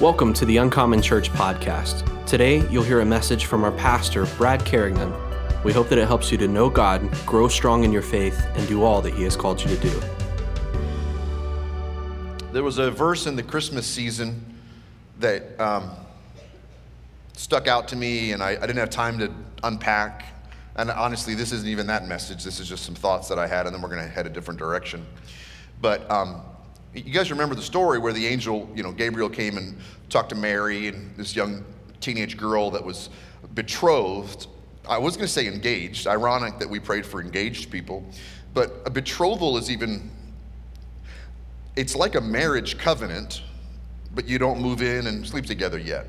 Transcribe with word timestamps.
Welcome 0.00 0.32
to 0.34 0.44
the 0.44 0.56
Uncommon 0.56 1.00
Church 1.00 1.30
podcast. 1.30 2.26
Today, 2.26 2.66
you'll 2.68 2.82
hear 2.82 3.00
a 3.00 3.04
message 3.04 3.44
from 3.44 3.62
our 3.62 3.70
pastor, 3.70 4.26
Brad 4.36 4.64
Carignan. 4.64 5.12
We 5.62 5.72
hope 5.72 5.88
that 5.90 5.98
it 5.98 6.08
helps 6.08 6.32
you 6.32 6.38
to 6.38 6.48
know 6.48 6.68
God, 6.68 7.08
grow 7.24 7.46
strong 7.46 7.84
in 7.84 7.92
your 7.92 8.02
faith, 8.02 8.44
and 8.54 8.66
do 8.66 8.82
all 8.82 9.00
that 9.02 9.14
He 9.14 9.22
has 9.22 9.36
called 9.36 9.62
you 9.62 9.68
to 9.68 9.76
do. 9.80 10.02
There 12.52 12.64
was 12.64 12.78
a 12.78 12.90
verse 12.90 13.26
in 13.26 13.36
the 13.36 13.42
Christmas 13.42 13.86
season 13.86 14.44
that 15.20 15.60
um, 15.60 15.90
stuck 17.34 17.68
out 17.68 17.86
to 17.88 17.96
me, 17.96 18.32
and 18.32 18.42
I, 18.42 18.50
I 18.50 18.60
didn't 18.60 18.78
have 18.78 18.90
time 18.90 19.18
to 19.20 19.32
unpack. 19.62 20.24
And 20.74 20.90
honestly, 20.90 21.34
this 21.34 21.52
isn't 21.52 21.68
even 21.68 21.86
that 21.86 22.08
message. 22.08 22.42
This 22.42 22.58
is 22.58 22.68
just 22.68 22.84
some 22.84 22.94
thoughts 22.94 23.28
that 23.28 23.38
I 23.38 23.46
had, 23.46 23.66
and 23.66 23.74
then 23.74 23.82
we're 23.82 23.90
going 23.90 24.02
to 24.02 24.08
head 24.08 24.26
a 24.26 24.30
different 24.30 24.58
direction. 24.58 25.06
But 25.80 26.10
um, 26.10 26.42
you 26.94 27.12
guys 27.12 27.30
remember 27.30 27.54
the 27.54 27.62
story 27.62 27.98
where 27.98 28.12
the 28.12 28.26
angel, 28.26 28.70
you 28.74 28.82
know, 28.82 28.92
Gabriel 28.92 29.28
came 29.28 29.56
and 29.56 29.78
talked 30.10 30.28
to 30.30 30.34
Mary 30.34 30.88
and 30.88 31.16
this 31.16 31.34
young 31.34 31.64
teenage 32.00 32.36
girl 32.36 32.70
that 32.70 32.84
was 32.84 33.08
betrothed. 33.54 34.46
I 34.88 34.98
was 34.98 35.16
going 35.16 35.26
to 35.26 35.32
say 35.32 35.46
engaged. 35.46 36.06
Ironic 36.06 36.58
that 36.58 36.68
we 36.68 36.80
prayed 36.80 37.06
for 37.06 37.20
engaged 37.20 37.70
people, 37.70 38.04
but 38.52 38.82
a 38.84 38.90
betrothal 38.90 39.56
is 39.56 39.70
even. 39.70 40.10
It's 41.76 41.96
like 41.96 42.16
a 42.16 42.20
marriage 42.20 42.76
covenant, 42.76 43.42
but 44.14 44.28
you 44.28 44.38
don't 44.38 44.60
move 44.60 44.82
in 44.82 45.06
and 45.06 45.26
sleep 45.26 45.46
together 45.46 45.78
yet. 45.78 46.06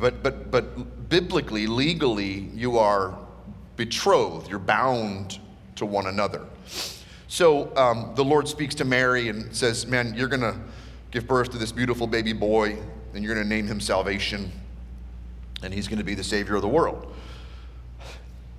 But 0.00 0.22
but 0.24 0.50
but 0.50 1.08
biblically, 1.08 1.68
legally, 1.68 2.50
you 2.52 2.78
are 2.78 3.16
betrothed. 3.76 4.50
You're 4.50 4.58
bound 4.58 5.38
to 5.76 5.86
one 5.86 6.06
another. 6.06 6.44
So 7.28 7.74
um, 7.76 8.12
the 8.14 8.24
Lord 8.24 8.48
speaks 8.48 8.74
to 8.76 8.84
Mary 8.84 9.28
and 9.28 9.54
says, 9.54 9.86
Man, 9.86 10.14
you're 10.14 10.28
going 10.28 10.42
to 10.42 10.56
give 11.10 11.26
birth 11.26 11.50
to 11.50 11.58
this 11.58 11.72
beautiful 11.72 12.06
baby 12.06 12.32
boy, 12.32 12.78
and 13.14 13.24
you're 13.24 13.34
going 13.34 13.46
to 13.46 13.54
name 13.54 13.66
him 13.66 13.80
Salvation, 13.80 14.52
and 15.62 15.72
he's 15.72 15.88
going 15.88 15.98
to 15.98 16.04
be 16.04 16.14
the 16.14 16.24
Savior 16.24 16.56
of 16.56 16.62
the 16.62 16.68
world. 16.68 17.12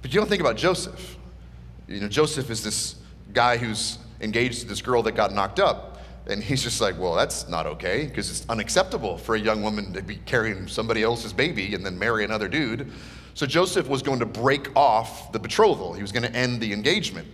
But 0.02 0.14
you 0.14 0.20
don't 0.20 0.30
think 0.30 0.42
about 0.42 0.58
Joseph. 0.58 1.18
You 1.88 2.02
know, 2.02 2.08
Joseph 2.08 2.50
is 2.50 2.64
this 2.64 2.96
guy 3.34 3.58
who's 3.58 3.98
engaged 4.22 4.62
to 4.62 4.68
this 4.68 4.82
girl 4.82 5.04
that 5.04 5.14
got 5.14 5.34
knocked 5.34 5.60
up. 5.60 6.00
And 6.28 6.44
he's 6.44 6.62
just 6.62 6.82
like, 6.82 7.00
well, 7.00 7.14
that's 7.14 7.48
not 7.48 7.66
okay 7.66 8.06
because 8.06 8.30
it's 8.30 8.50
unacceptable 8.50 9.18
for 9.18 9.36
a 9.36 9.40
young 9.40 9.64
woman 9.64 9.94
to 9.94 10.02
be 10.02 10.18
carrying 10.18 10.68
somebody 10.68 11.02
else's 11.02 11.32
baby 11.32 11.74
and 11.74 11.86
then 11.86 11.98
marry 11.98 12.26
another 12.26 12.50
dude. 12.50 12.92
So 13.34 13.46
Joseph 13.46 13.88
was 13.88 14.02
going 14.02 14.20
to 14.20 14.26
break 14.26 14.76
off 14.76 15.32
the 15.32 15.40
betrothal, 15.40 15.94
he 15.94 16.02
was 16.02 16.12
going 16.12 16.24
to 16.24 16.36
end 16.36 16.60
the 16.60 16.74
engagement. 16.74 17.28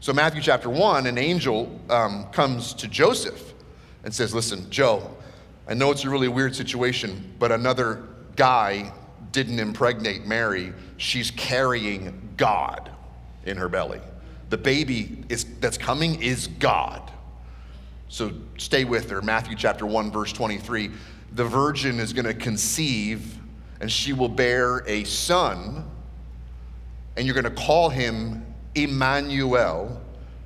So, 0.00 0.12
Matthew 0.12 0.40
chapter 0.40 0.70
1, 0.70 1.06
an 1.06 1.18
angel 1.18 1.80
um, 1.90 2.26
comes 2.30 2.72
to 2.74 2.88
Joseph 2.88 3.54
and 4.04 4.14
says, 4.14 4.32
Listen, 4.32 4.70
Joe, 4.70 5.10
I 5.66 5.74
know 5.74 5.90
it's 5.90 6.04
a 6.04 6.10
really 6.10 6.28
weird 6.28 6.54
situation, 6.54 7.34
but 7.38 7.50
another 7.50 8.04
guy 8.36 8.92
didn't 9.32 9.58
impregnate 9.58 10.24
Mary. 10.24 10.72
She's 10.96 11.30
carrying 11.32 12.32
God 12.36 12.90
in 13.44 13.56
her 13.56 13.68
belly. 13.68 14.00
The 14.50 14.56
baby 14.56 15.24
is, 15.28 15.44
that's 15.60 15.76
coming 15.76 16.22
is 16.22 16.46
God. 16.46 17.10
So 18.08 18.32
stay 18.56 18.84
with 18.84 19.10
her. 19.10 19.20
Matthew 19.20 19.56
chapter 19.56 19.84
1, 19.84 20.10
verse 20.10 20.32
23. 20.32 20.90
The 21.32 21.44
virgin 21.44 22.00
is 22.00 22.12
going 22.12 22.24
to 22.24 22.34
conceive, 22.34 23.36
and 23.80 23.92
she 23.92 24.12
will 24.12 24.30
bear 24.30 24.82
a 24.86 25.04
son, 25.04 25.84
and 27.16 27.26
you're 27.26 27.34
going 27.34 27.44
to 27.44 27.62
call 27.62 27.90
him 27.90 28.47
Emmanuel, 28.74 30.00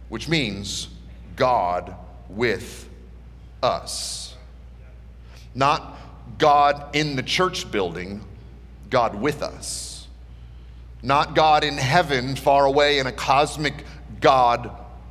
which 0.09 0.29
means 0.29 0.89
God 1.37 1.95
with 2.29 2.89
us. 3.63 4.35
Not 5.55 5.99
God 6.39 6.95
in 6.95 7.17
the 7.17 7.23
church 7.23 7.71
building, 7.71 8.25
God 8.91 9.15
with 9.15 9.43
us. 9.43 10.07
Not 11.03 11.35
God 11.35 11.65
in 11.65 11.77
heaven, 11.77 12.37
far 12.37 12.65
away, 12.65 12.99
in 12.99 13.07
a 13.07 13.13
cosmic 13.13 13.85
God 14.21 14.71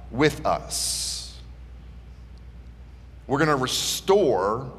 with 0.10 0.46
us. 0.46 1.38
We're 3.28 3.38
going 3.38 3.50
to 3.50 3.56
restore 3.56 4.72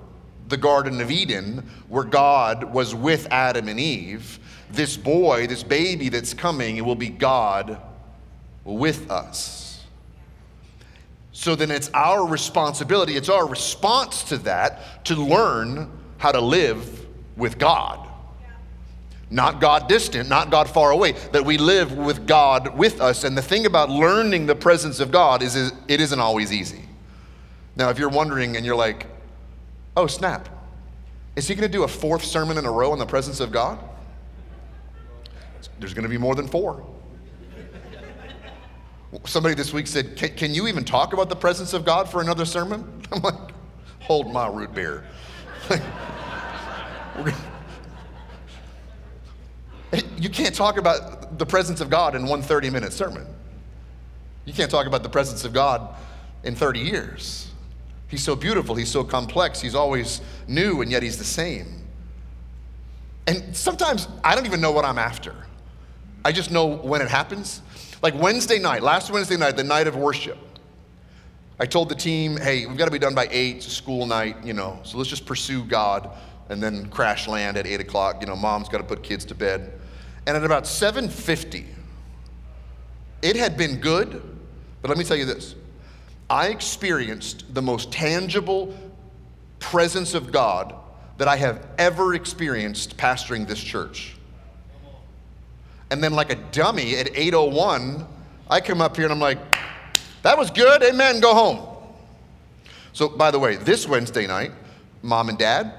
the 0.49 0.57
Garden 0.57 1.01
of 1.01 1.11
Eden 1.11 1.69
where 1.89 2.05
God 2.05 2.65
was 2.65 2.95
with 2.95 3.27
Adam 3.31 3.69
and 3.69 3.79
Eve. 3.79 4.39
This 4.71 4.97
boy, 4.97 5.47
this 5.47 5.63
baby 5.63 6.09
that's 6.09 6.35
coming, 6.35 6.77
it 6.77 6.85
will 6.85 6.95
be 6.95 7.09
God 7.09 7.81
with 8.65 9.11
us. 9.11 9.85
So 11.33 11.57
then 11.57 11.71
it's 11.71 11.91
our 11.95 12.27
responsibility, 12.27 13.17
it's 13.17 13.29
our 13.29 13.47
response 13.49 14.23
to 14.25 14.39
that 14.39 15.05
to 15.07 15.17
learn 15.17 15.91
how 16.19 16.31
to 16.33 16.41
live 16.41 17.07
with 17.37 17.59
God. 17.59 18.09
Not 19.31 19.61
God 19.61 19.89
distant, 19.89 20.29
not 20.29 20.51
God 20.51 20.69
far 20.69 20.91
away, 20.91 21.13
that 21.33 21.45
we 21.45 21.57
live 21.57 21.97
with 21.97 22.27
God 22.27 22.77
with 22.77 23.01
us. 23.01 23.25
And 23.25 23.37
the 23.37 23.43
thing 23.43 23.65
about 23.65 23.89
learning 23.89 24.45
the 24.45 24.55
presence 24.55 25.01
of 25.01 25.11
God 25.11 25.43
is 25.43 25.57
it 25.57 26.01
isn't 26.01 26.21
always 26.21 26.53
easy. 26.53 26.85
Now, 27.75 27.89
if 27.89 27.99
you're 27.99 28.11
wondering 28.11 28.57
and 28.57 28.67
you're 28.67 28.77
like, 28.77 29.07
oh, 29.97 30.07
snap, 30.07 30.51
is 31.35 31.49
he 31.49 31.55
going 31.55 31.67
to 31.67 31.73
do 31.73 31.85
a 31.85 31.89
fourth 31.89 32.25
sermon 32.25 32.59
in 32.59 32.67
a 32.67 32.71
row 32.71 32.93
on 32.93 32.99
the 32.99 33.07
presence 33.07 33.41
of 33.41 33.51
God? 33.51 33.79
There's 35.79 35.95
going 35.95 36.05
to 36.05 36.11
be 36.11 36.19
more 36.19 36.35
than 36.35 36.47
four. 36.47 36.87
Somebody 39.25 39.55
this 39.55 39.73
week 39.73 39.87
said, 39.87 40.17
can, 40.17 40.35
can, 40.35 40.55
you 40.55 40.67
even 40.69 40.85
talk 40.85 41.13
about 41.13 41.29
the 41.29 41.37
presence 41.37 41.75
of 41.75 41.85
God 41.85 42.09
for 42.09 42.21
another 42.21 42.45
sermon? 42.45 43.03
I'm 43.13 43.21
like, 43.23 43.35
hold 44.01 44.33
my 44.33 44.49
root 44.49 44.75
beer. 44.75 45.05
you 50.17 50.31
can't 50.31 50.55
talk 50.55 50.79
about 50.79 51.39
the 51.39 51.47
presence 51.47 51.81
of 51.81 51.91
God 51.91 52.15
in 52.15 52.27
one 52.27 52.43
30 52.43 52.71
minute 52.71 52.93
sermon. 52.93 53.27
You 54.45 54.53
can't 54.53 54.71
talk 54.71 54.87
about 54.87 55.03
the 55.03 55.09
presence 55.09 55.45
of 55.45 55.53
God 55.53 55.95
in 56.43 56.55
30 56.55 56.81
years. 56.81 57.51
He's 58.09 58.23
so 58.23 58.35
beautiful, 58.35 58.75
he's 58.75 58.91
so 58.91 59.05
complex, 59.05 59.61
he's 59.61 59.75
always 59.75 60.21
new, 60.47 60.83
and 60.83 60.91
yet 60.91 61.03
he's 61.03 61.17
the 61.17 61.25
same. 61.25 61.83
And 63.27 63.57
sometimes 63.57 64.09
I 64.25 64.35
don't 64.35 64.47
even 64.47 64.61
know 64.61 64.73
what 64.73 64.85
I'm 64.85 64.99
after. 64.99 65.35
I 66.25 66.33
just 66.33 66.51
know 66.51 66.67
when 66.67 67.01
it 67.01 67.09
happens. 67.09 67.63
Like 68.03 68.21
Wednesday 68.21 68.59
night, 68.59 68.83
last 68.83 69.13
Wednesday 69.13 69.37
night, 69.37 69.57
the 69.57 69.63
night 69.63 69.87
of 69.87 69.95
worship, 69.95 70.37
I 71.61 71.67
told 71.67 71.89
the 71.89 71.95
team, 71.95 72.37
hey, 72.37 72.67
we've 72.67 72.77
got 72.77 72.87
to 72.87 72.91
be 72.91 72.99
done 72.99 73.15
by 73.15 73.29
8, 73.31 73.57
it's 73.57 73.73
school 73.73 74.07
night, 74.07 74.37
you 74.45 74.53
know, 74.53 74.81
so 74.83 74.99
let's 74.99 75.09
just 75.09 75.25
pursue 75.25 75.65
God 75.65 76.11
and 76.49 76.61
then 76.61 76.89
crash 76.89 77.29
land 77.29 77.57
at 77.57 77.65
8 77.65 77.81
o'clock. 77.81 78.21
You 78.21 78.27
know, 78.27 78.35
mom's 78.35 78.69
got 78.69 78.79
to 78.79 78.85
put 78.85 79.05
kids 79.05 79.25
to 79.27 79.37
bed. 79.37 79.73
And 80.27 80.37
at 80.37 80.43
about 80.43 80.65
7.50, 80.65 81.65
it 83.23 83.37
had 83.37 83.57
been 83.57 83.77
good, 83.77 84.21
but 84.81 84.89
let 84.89 84.99
me 84.99 85.05
tell 85.05 85.17
you 85.17 85.25
this. 85.25 85.55
I 86.29 86.49
experienced 86.49 87.55
the 87.55 87.63
most 87.63 87.93
tangible 87.93 88.77
presence 89.61 90.15
of 90.15 90.33
God 90.33 90.75
that 91.19 91.29
I 91.29 91.37
have 91.37 91.69
ever 91.79 92.15
experienced 92.15 92.97
pastoring 92.97 93.47
this 93.47 93.63
church. 93.63 94.17
And 95.93 96.03
then, 96.03 96.15
like 96.15 96.33
a 96.33 96.37
dummy 96.53 96.97
at 96.97 97.15
8:01, 97.15 98.07
I 98.49 98.63
come 98.63 98.81
up 98.81 98.97
here 98.97 99.05
and 99.05 99.13
I'm 99.13 99.21
like, 99.21 99.39
"That 100.23 100.39
was 100.39 100.51
good, 100.51 100.83
amen. 100.83 101.21
Go 101.21 101.35
home." 101.35 101.69
So, 102.95 103.11
by 103.11 103.31
the 103.31 103.39
way, 103.39 103.57
this 103.57 103.87
Wednesday 103.87 104.27
night, 104.27 104.53
mom 105.03 105.29
and 105.29 105.37
dad, 105.37 105.75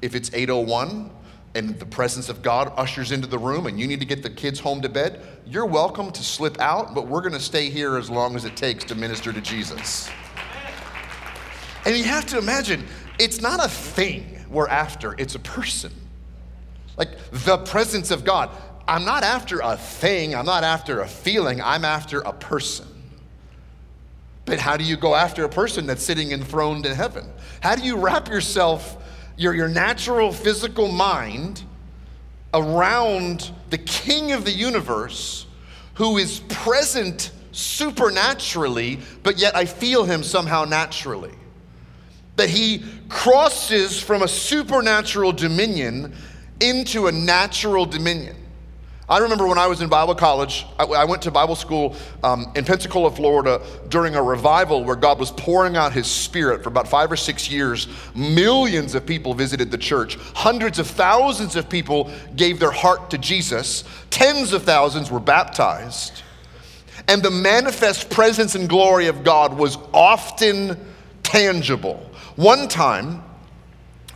if 0.00 0.14
it's 0.14 0.30
8:01 0.30 1.10
and 1.56 1.76
the 1.80 1.86
presence 1.86 2.28
of 2.28 2.40
God 2.40 2.72
ushers 2.76 3.10
into 3.10 3.26
the 3.26 3.36
room 3.36 3.66
and 3.66 3.80
you 3.80 3.88
need 3.88 3.98
to 3.98 4.06
get 4.06 4.22
the 4.22 4.30
kids 4.30 4.60
home 4.60 4.80
to 4.82 4.88
bed, 4.88 5.26
you're 5.44 5.66
welcome 5.66 6.12
to 6.12 6.22
slip 6.22 6.60
out, 6.60 6.94
but 6.94 7.08
we're 7.08 7.20
going 7.20 7.32
to 7.32 7.40
stay 7.40 7.68
here 7.68 7.98
as 7.98 8.08
long 8.08 8.36
as 8.36 8.44
it 8.44 8.54
takes 8.54 8.84
to 8.84 8.94
minister 8.94 9.32
to 9.32 9.40
Jesus. 9.40 10.08
And 11.84 11.96
you 11.96 12.04
have 12.04 12.26
to 12.26 12.38
imagine, 12.38 12.86
it's 13.18 13.40
not 13.40 13.58
a 13.64 13.68
thing 13.68 14.44
we're 14.48 14.68
after, 14.68 15.16
it's 15.18 15.34
a 15.34 15.40
person. 15.40 15.90
Like 16.96 17.10
the 17.30 17.58
presence 17.58 18.10
of 18.10 18.24
God. 18.24 18.50
I'm 18.88 19.04
not 19.04 19.22
after 19.22 19.60
a 19.60 19.76
thing, 19.76 20.34
I'm 20.34 20.46
not 20.46 20.64
after 20.64 21.02
a 21.02 21.06
feeling, 21.06 21.60
I'm 21.60 21.84
after 21.84 22.20
a 22.20 22.32
person. 22.32 22.86
But 24.46 24.58
how 24.58 24.78
do 24.78 24.84
you 24.84 24.96
go 24.96 25.14
after 25.14 25.44
a 25.44 25.48
person 25.48 25.86
that's 25.86 26.02
sitting 26.02 26.32
enthroned 26.32 26.86
in 26.86 26.94
heaven? 26.94 27.30
How 27.60 27.76
do 27.76 27.82
you 27.82 27.98
wrap 27.98 28.28
yourself, 28.28 28.96
your, 29.36 29.54
your 29.54 29.68
natural 29.68 30.32
physical 30.32 30.90
mind, 30.90 31.62
around 32.54 33.52
the 33.68 33.76
king 33.76 34.32
of 34.32 34.46
the 34.46 34.50
universe 34.50 35.44
who 35.94 36.16
is 36.16 36.40
present 36.48 37.30
supernaturally, 37.52 39.00
but 39.22 39.36
yet 39.38 39.54
I 39.54 39.66
feel 39.66 40.04
him 40.04 40.22
somehow 40.22 40.64
naturally? 40.64 41.34
That 42.36 42.48
he 42.48 42.84
crosses 43.10 44.00
from 44.00 44.22
a 44.22 44.28
supernatural 44.28 45.32
dominion 45.32 46.14
into 46.58 47.06
a 47.06 47.12
natural 47.12 47.84
dominion. 47.84 48.36
I 49.10 49.18
remember 49.18 49.46
when 49.46 49.56
I 49.56 49.66
was 49.66 49.80
in 49.80 49.88
Bible 49.88 50.14
college, 50.14 50.66
I, 50.78 50.84
I 50.84 51.04
went 51.04 51.22
to 51.22 51.30
Bible 51.30 51.56
school 51.56 51.96
um, 52.22 52.52
in 52.54 52.66
Pensacola, 52.66 53.10
Florida, 53.10 53.64
during 53.88 54.14
a 54.14 54.22
revival 54.22 54.84
where 54.84 54.96
God 54.96 55.18
was 55.18 55.30
pouring 55.30 55.76
out 55.76 55.94
His 55.94 56.06
Spirit 56.06 56.62
for 56.62 56.68
about 56.68 56.86
five 56.86 57.10
or 57.10 57.16
six 57.16 57.50
years. 57.50 57.88
Millions 58.14 58.94
of 58.94 59.06
people 59.06 59.32
visited 59.32 59.70
the 59.70 59.78
church. 59.78 60.16
Hundreds 60.34 60.78
of 60.78 60.86
thousands 60.86 61.56
of 61.56 61.70
people 61.70 62.12
gave 62.36 62.58
their 62.58 62.70
heart 62.70 63.08
to 63.10 63.16
Jesus. 63.16 63.84
Tens 64.10 64.52
of 64.52 64.64
thousands 64.64 65.10
were 65.10 65.20
baptized. 65.20 66.22
And 67.06 67.22
the 67.22 67.30
manifest 67.30 68.10
presence 68.10 68.54
and 68.54 68.68
glory 68.68 69.06
of 69.06 69.24
God 69.24 69.56
was 69.56 69.78
often 69.94 70.76
tangible. 71.22 72.10
One 72.36 72.68
time, 72.68 73.22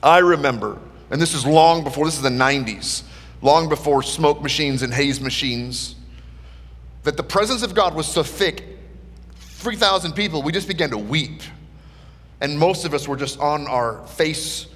I 0.03 0.19
remember, 0.19 0.79
and 1.11 1.21
this 1.21 1.33
is 1.33 1.47
long 1.47 1.83
before, 1.83 2.05
this 2.05 2.17
is 2.17 2.23
the 2.23 2.29
90s 2.29 3.05
long 3.43 3.69
before 3.69 4.03
smoke 4.03 4.41
machines 4.41 4.83
and 4.83 4.95
haze 4.95 5.21
machines, 5.21 5.97
that 7.03 7.17
the 7.17 7.23
presence 7.23 7.63
of 7.63 7.75
God 7.75 7.95
was 7.95 8.07
so 8.07 8.23
thick, 8.23 8.65
3,000 9.35 10.13
people, 10.13 10.43
we 10.43 10.53
just 10.53 10.69
began 10.69 10.91
to 10.91 10.99
weep. 10.99 11.43
And 12.41 12.59
most 12.59 12.85
of 12.85 12.95
us 12.95 13.07
were 13.07 13.17
just 13.17 13.39
on 13.39 13.67
our 13.67 14.05
face. 14.07 14.67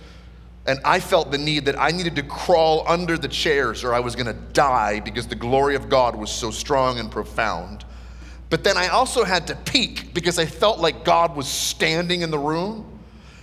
And 0.66 0.80
I 0.84 1.00
felt 1.00 1.30
the 1.30 1.38
need 1.38 1.64
that 1.66 1.78
I 1.78 1.90
needed 1.90 2.16
to 2.16 2.22
crawl 2.22 2.84
under 2.86 3.16
the 3.16 3.28
chairs 3.28 3.84
or 3.84 3.94
I 3.94 4.00
was 4.00 4.14
going 4.16 4.26
to 4.26 4.40
die 4.52 5.00
because 5.00 5.26
the 5.26 5.36
glory 5.36 5.76
of 5.76 5.88
God 5.88 6.16
was 6.16 6.30
so 6.30 6.50
strong 6.50 6.98
and 6.98 7.10
profound. 7.10 7.84
But 8.50 8.62
then 8.62 8.76
I 8.76 8.88
also 8.88 9.24
had 9.24 9.46
to 9.48 9.56
peek 9.56 10.14
because 10.14 10.38
I 10.38 10.46
felt 10.46 10.78
like 10.78 11.04
God 11.04 11.36
was 11.36 11.48
standing 11.48 12.22
in 12.22 12.30
the 12.30 12.38
room. 12.38 12.95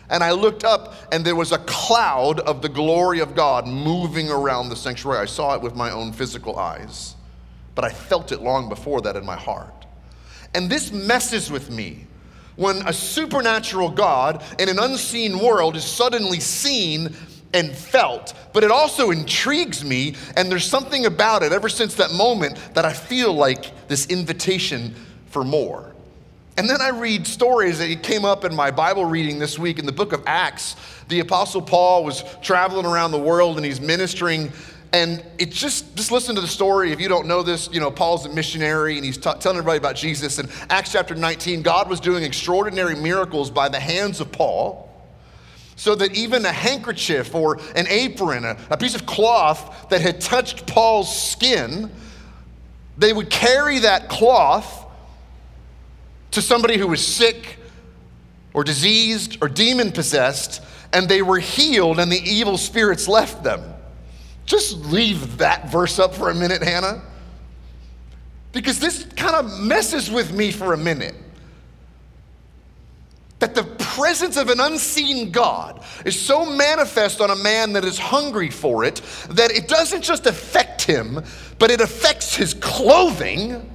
And 0.10 0.24
I 0.24 0.32
looked 0.32 0.64
up, 0.64 0.94
and 1.12 1.26
there 1.26 1.36
was 1.36 1.52
a 1.52 1.60
cloud 1.60 2.40
of 2.42 2.62
the 2.62 2.70
glory 2.70 3.20
of 3.20 3.36
God 3.36 3.68
moving 3.68 4.30
around 4.30 4.70
the 4.70 4.76
sanctuary. 4.76 5.20
I 5.20 5.26
saw 5.26 5.56
it 5.56 5.62
with 5.62 5.76
my 5.76 5.92
own 5.92 6.12
physical 6.12 6.60
eyes, 6.60 7.16
but 7.74 7.86
I 7.86 7.90
felt 7.90 8.32
it 8.32 8.42
long 8.42 8.70
before 8.70 9.02
that 9.02 9.16
in 9.16 9.26
my 9.26 9.38
heart. 9.38 9.86
And 10.54 10.70
this 10.70 10.92
messes 10.92 11.50
with 11.50 11.70
me 11.72 12.06
when 12.56 12.88
a 12.88 12.94
supernatural 12.94 13.90
God 13.90 14.44
in 14.60 14.70
an 14.70 14.78
unseen 14.78 15.40
world 15.40 15.76
is 15.76 15.84
suddenly 15.84 16.40
seen 16.40 17.16
and 17.54 17.72
felt, 17.72 18.34
but 18.52 18.64
it 18.64 18.72
also 18.72 19.12
intrigues 19.12 19.84
me, 19.84 20.16
and 20.36 20.52
there's 20.52 20.66
something 20.66 21.06
about 21.06 21.44
it 21.44 21.52
ever 21.52 21.70
since 21.70 21.96
that 21.96 22.12
moment 22.12 22.58
that 22.74 22.84
I 22.84 22.94
feel 22.94 23.34
like 23.34 23.88
this 23.88 24.08
invitation 24.08 24.96
for 25.28 25.44
more. 25.44 25.93
And 26.56 26.70
then 26.70 26.82
I 26.82 26.90
read 26.90 27.26
stories 27.26 27.80
that 27.80 28.04
came 28.04 28.26
up 28.26 28.46
in 28.46 28.56
my 28.56 28.70
Bible 28.70 29.06
reading 29.06 29.40
this 29.40 29.58
week 29.58 29.80
in 29.80 29.88
the 29.88 29.92
book 29.92 30.14
of 30.14 30.22
Acts. 30.28 30.76
The 31.08 31.20
Apostle 31.20 31.64
Paul 31.64 32.04
was 32.04 32.24
traveling 32.44 32.86
around 32.86 33.12
the 33.12 33.20
world 33.20 33.58
and 33.58 33.66
he's 33.66 33.82
ministering. 33.82 34.52
And 34.92 35.26
it 35.40 35.50
just, 35.50 35.96
just 35.96 36.12
listen 36.12 36.36
to 36.36 36.42
the 36.42 36.48
story. 36.48 36.92
If 36.92 37.02
you 37.02 37.10
don't 37.10 37.28
know 37.28 37.42
this, 37.42 37.70
you 37.72 37.80
know, 37.80 37.90
Paul's 37.90 38.28
a 38.28 38.30
missionary 38.30 38.98
and 38.98 39.06
he's 39.06 39.18
t- 39.18 39.32
telling 39.40 39.58
everybody 39.58 39.80
about 39.80 39.96
Jesus. 39.96 40.38
In 40.38 40.48
Acts 40.70 40.92
chapter 40.92 41.16
19, 41.16 41.64
God 41.64 41.90
was 41.90 42.00
doing 42.00 42.24
extraordinary 42.24 42.96
miracles 42.96 43.50
by 43.50 43.68
the 43.68 43.80
hands 43.80 44.20
of 44.20 44.32
Paul 44.32 44.92
so 45.76 45.96
that 45.96 46.16
even 46.16 46.46
a 46.46 46.52
handkerchief 46.52 47.34
or 47.34 47.60
an 47.76 47.88
apron, 47.90 48.46
a, 48.46 48.56
a 48.70 48.78
piece 48.78 48.94
of 48.94 49.08
cloth 49.08 49.90
that 49.90 50.02
had 50.02 50.22
touched 50.22 50.68
Paul's 50.68 51.32
skin, 51.32 51.90
they 52.96 53.12
would 53.12 53.32
carry 53.32 53.80
that 53.80 54.08
cloth 54.08 54.83
to 56.34 56.42
somebody 56.42 56.78
who 56.78 56.88
was 56.88 57.06
sick 57.06 57.58
or 58.54 58.64
diseased 58.64 59.38
or 59.42 59.48
demon 59.48 59.92
possessed, 59.92 60.62
and 60.92 61.08
they 61.08 61.22
were 61.22 61.40
healed 61.40 62.00
and 62.00 62.12
the 62.12 62.22
evil 62.24 62.58
spirits 62.58 63.08
left 63.08 63.44
them. 63.44 63.62
Just 64.46 64.78
leave 64.86 65.38
that 65.38 65.72
verse 65.72 66.00
up 66.00 66.14
for 66.14 66.30
a 66.30 66.36
minute, 66.36 66.62
Hannah. 66.62 67.02
Because 68.52 68.80
this 68.80 69.06
kind 69.16 69.36
of 69.36 69.60
messes 69.60 70.12
with 70.12 70.32
me 70.34 70.52
for 70.52 70.74
a 70.74 70.78
minute. 70.78 71.16
That 73.40 73.56
the 73.56 73.64
presence 73.64 74.38
of 74.38 74.50
an 74.50 74.60
unseen 74.60 75.32
God 75.32 75.84
is 76.06 76.20
so 76.20 76.46
manifest 76.46 77.22
on 77.22 77.30
a 77.30 77.36
man 77.36 77.74
that 77.74 77.84
is 77.84 77.98
hungry 77.98 78.50
for 78.50 78.84
it 78.84 79.02
that 79.30 79.52
it 79.52 79.68
doesn't 79.68 80.02
just 80.02 80.26
affect 80.28 80.84
him, 80.84 81.24
but 81.60 81.72
it 81.72 81.82
affects 81.82 82.36
his 82.36 82.54
clothing 82.54 83.70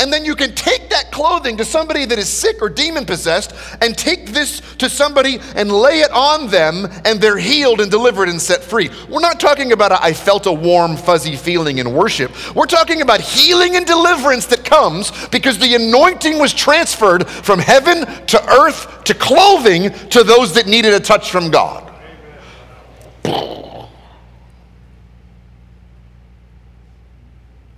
and 0.00 0.12
then 0.12 0.24
you 0.24 0.34
can 0.34 0.54
take 0.54 0.88
that 0.88 1.12
clothing 1.12 1.58
to 1.58 1.64
somebody 1.64 2.06
that 2.06 2.18
is 2.18 2.28
sick 2.28 2.62
or 2.62 2.70
demon 2.70 3.04
possessed 3.04 3.54
and 3.82 3.96
take 3.96 4.26
this 4.32 4.62
to 4.78 4.88
somebody 4.88 5.38
and 5.54 5.70
lay 5.70 6.00
it 6.00 6.10
on 6.10 6.48
them 6.48 6.88
and 7.04 7.20
they're 7.20 7.36
healed 7.36 7.80
and 7.80 7.90
delivered 7.90 8.28
and 8.28 8.40
set 8.40 8.64
free. 8.64 8.90
We're 9.08 9.20
not 9.20 9.38
talking 9.38 9.72
about 9.72 9.92
a, 9.92 10.02
I 10.02 10.14
felt 10.14 10.46
a 10.46 10.52
warm, 10.52 10.96
fuzzy 10.96 11.36
feeling 11.36 11.78
in 11.78 11.92
worship. 11.92 12.32
We're 12.54 12.66
talking 12.66 13.02
about 13.02 13.20
healing 13.20 13.76
and 13.76 13.86
deliverance 13.86 14.46
that 14.46 14.64
comes 14.64 15.12
because 15.28 15.58
the 15.58 15.74
anointing 15.74 16.38
was 16.38 16.54
transferred 16.54 17.28
from 17.28 17.58
heaven 17.58 18.06
to 18.26 18.50
earth 18.50 19.04
to 19.04 19.14
clothing 19.14 19.90
to 20.08 20.24
those 20.24 20.54
that 20.54 20.66
needed 20.66 20.94
a 20.94 21.00
touch 21.00 21.30
from 21.30 21.50
God. 21.50 21.86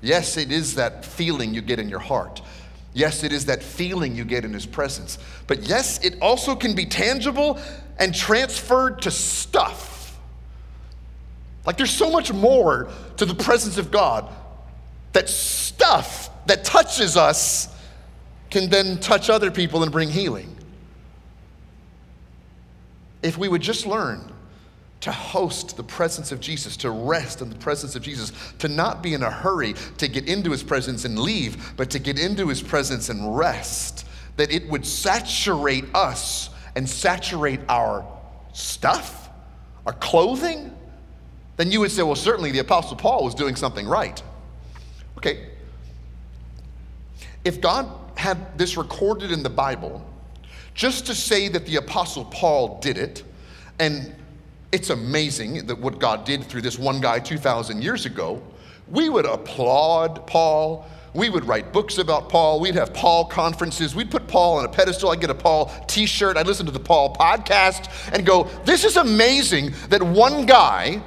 Yes, 0.02 0.36
it 0.36 0.50
is 0.50 0.74
that 0.74 1.04
feeling 1.04 1.54
you 1.54 1.62
get 1.62 1.78
in 1.78 1.88
your 1.88 2.00
heart. 2.00 2.42
Yes, 2.92 3.22
it 3.24 3.32
is 3.32 3.46
that 3.46 3.62
feeling 3.62 4.14
you 4.14 4.24
get 4.24 4.44
in 4.44 4.52
His 4.52 4.66
presence. 4.66 5.18
But 5.46 5.62
yes, 5.62 6.04
it 6.04 6.20
also 6.20 6.54
can 6.54 6.74
be 6.74 6.84
tangible 6.84 7.58
and 7.98 8.14
transferred 8.14 9.00
to 9.02 9.10
stuff. 9.10 10.18
Like 11.64 11.76
there's 11.76 11.92
so 11.92 12.10
much 12.10 12.32
more 12.32 12.90
to 13.16 13.24
the 13.24 13.34
presence 13.34 13.78
of 13.78 13.90
God 13.90 14.28
that 15.12 15.28
stuff 15.28 16.28
that 16.46 16.64
touches 16.64 17.16
us 17.16 17.68
can 18.50 18.68
then 18.68 18.98
touch 18.98 19.30
other 19.30 19.50
people 19.50 19.84
and 19.84 19.92
bring 19.92 20.10
healing. 20.10 20.56
If 23.22 23.38
we 23.38 23.48
would 23.48 23.62
just 23.62 23.86
learn 23.86 24.31
to 25.02 25.12
host 25.12 25.76
the 25.76 25.82
presence 25.82 26.30
of 26.30 26.40
Jesus, 26.40 26.76
to 26.78 26.90
rest 26.90 27.42
in 27.42 27.50
the 27.50 27.56
presence 27.56 27.96
of 27.96 28.02
Jesus, 28.02 28.32
to 28.60 28.68
not 28.68 29.02
be 29.02 29.14
in 29.14 29.22
a 29.22 29.30
hurry 29.30 29.74
to 29.98 30.08
get 30.08 30.28
into 30.28 30.50
his 30.50 30.62
presence 30.62 31.04
and 31.04 31.18
leave, 31.18 31.76
but 31.76 31.90
to 31.90 31.98
get 31.98 32.18
into 32.18 32.48
his 32.48 32.62
presence 32.62 33.08
and 33.08 33.36
rest, 33.36 34.06
that 34.36 34.52
it 34.52 34.68
would 34.68 34.86
saturate 34.86 35.84
us 35.92 36.50
and 36.76 36.88
saturate 36.88 37.60
our 37.68 38.06
stuff, 38.52 39.28
our 39.86 39.92
clothing, 39.92 40.72
then 41.56 41.72
you 41.72 41.80
would 41.80 41.90
say, 41.90 42.02
well, 42.02 42.14
certainly 42.14 42.52
the 42.52 42.60
Apostle 42.60 42.96
Paul 42.96 43.24
was 43.24 43.34
doing 43.34 43.56
something 43.56 43.86
right. 43.86 44.22
Okay. 45.18 45.50
If 47.44 47.60
God 47.60 47.88
had 48.16 48.56
this 48.56 48.76
recorded 48.76 49.32
in 49.32 49.42
the 49.42 49.50
Bible, 49.50 50.06
just 50.74 51.06
to 51.06 51.14
say 51.14 51.48
that 51.48 51.66
the 51.66 51.76
Apostle 51.76 52.24
Paul 52.26 52.78
did 52.80 52.98
it, 52.98 53.24
and 53.80 54.14
it's 54.72 54.88
amazing 54.90 55.66
that 55.66 55.78
what 55.78 55.98
God 55.98 56.24
did 56.24 56.44
through 56.44 56.62
this 56.62 56.78
one 56.78 57.00
guy 57.00 57.18
2,000 57.18 57.82
years 57.82 58.06
ago. 58.06 58.42
We 58.88 59.10
would 59.10 59.26
applaud 59.26 60.26
Paul. 60.26 60.86
We 61.14 61.28
would 61.28 61.44
write 61.44 61.74
books 61.74 61.98
about 61.98 62.30
Paul. 62.30 62.58
We'd 62.58 62.74
have 62.74 62.94
Paul 62.94 63.26
conferences. 63.26 63.94
We'd 63.94 64.10
put 64.10 64.26
Paul 64.26 64.58
on 64.58 64.64
a 64.64 64.68
pedestal. 64.68 65.10
I'd 65.10 65.20
get 65.20 65.28
a 65.28 65.34
Paul 65.34 65.70
t 65.86 66.06
shirt. 66.06 66.38
I'd 66.38 66.46
listen 66.46 66.64
to 66.66 66.72
the 66.72 66.80
Paul 66.80 67.14
podcast 67.14 67.90
and 68.14 68.24
go, 68.24 68.44
This 68.64 68.84
is 68.84 68.96
amazing 68.96 69.74
that 69.90 70.02
one 70.02 70.46
guy 70.46 71.02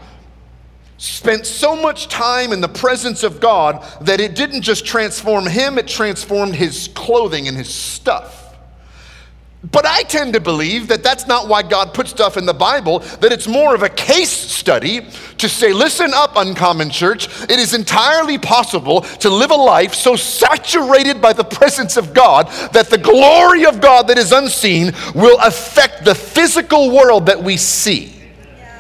spent 0.98 1.46
so 1.46 1.75
much 1.75 2.08
time 2.08 2.54
in 2.54 2.62
the 2.62 2.70
presence 2.70 3.24
of 3.24 3.40
God 3.40 3.84
that 4.01 4.20
it 4.20 4.36
didn't 4.36 4.62
just 4.62 4.86
transform 4.86 5.48
him, 5.48 5.78
it 5.78 5.88
transformed 5.88 6.56
his 6.56 6.88
clothing 6.90 7.48
and 7.48 7.58
his 7.58 7.74
stuff. 7.74 8.45
But 9.72 9.86
I 9.86 10.04
tend 10.04 10.34
to 10.34 10.40
believe 10.40 10.90
that 10.90 11.02
that's 11.02 11.26
not 11.26 11.48
why 11.48 11.64
God 11.64 11.94
put 11.94 12.08
stuff 12.08 12.38
in 12.38 12.46
the 12.46 12.54
Bible, 12.54 13.00
that 13.00 13.32
it's 13.32 13.48
more 13.48 13.74
of 13.74 13.82
a 13.82 13.90
case 13.90 14.30
study 14.30 15.08
to 15.38 15.50
say, 15.50 15.74
listen 15.74 16.12
up, 16.14 16.36
uncommon 16.36 16.90
church. 16.90 17.28
It 17.44 17.52
is 17.58 17.74
entirely 17.74 18.38
possible 18.38 19.02
to 19.02 19.30
live 19.30 19.52
a 19.52 19.56
life 19.56 19.96
so 19.96 20.16
saturated 20.16 21.22
by 21.22 21.34
the 21.34 21.44
presence 21.44 21.98
of 21.98 22.14
God 22.14 22.48
that 22.74 22.90
the 22.90 22.98
glory 22.98 23.66
of 23.66 23.82
God 23.82 24.08
that 24.10 24.18
is 24.18 24.32
unseen 24.32 24.94
will 25.16 25.40
affect 25.40 26.06
the 26.06 26.14
physical 26.14 26.92
world 26.92 27.26
that 27.26 27.42
we 27.42 27.58
see, 27.58 28.14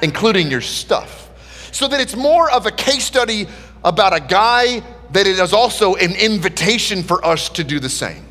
including 0.03 0.51
your 0.51 0.61
stuff. 0.61 1.31
So 1.71 1.87
that 1.87 1.99
it's 1.99 2.15
more 2.15 2.51
of 2.51 2.67
a 2.67 2.71
case 2.71 3.05
study 3.05 3.47
about 3.83 4.15
a 4.15 4.19
guy 4.19 4.81
that 5.11 5.25
it 5.25 5.39
is 5.39 5.53
also 5.53 5.95
an 5.95 6.13
invitation 6.15 7.01
for 7.01 7.25
us 7.25 7.49
to 7.49 7.63
do 7.63 7.79
the 7.79 7.89
same. 7.89 8.23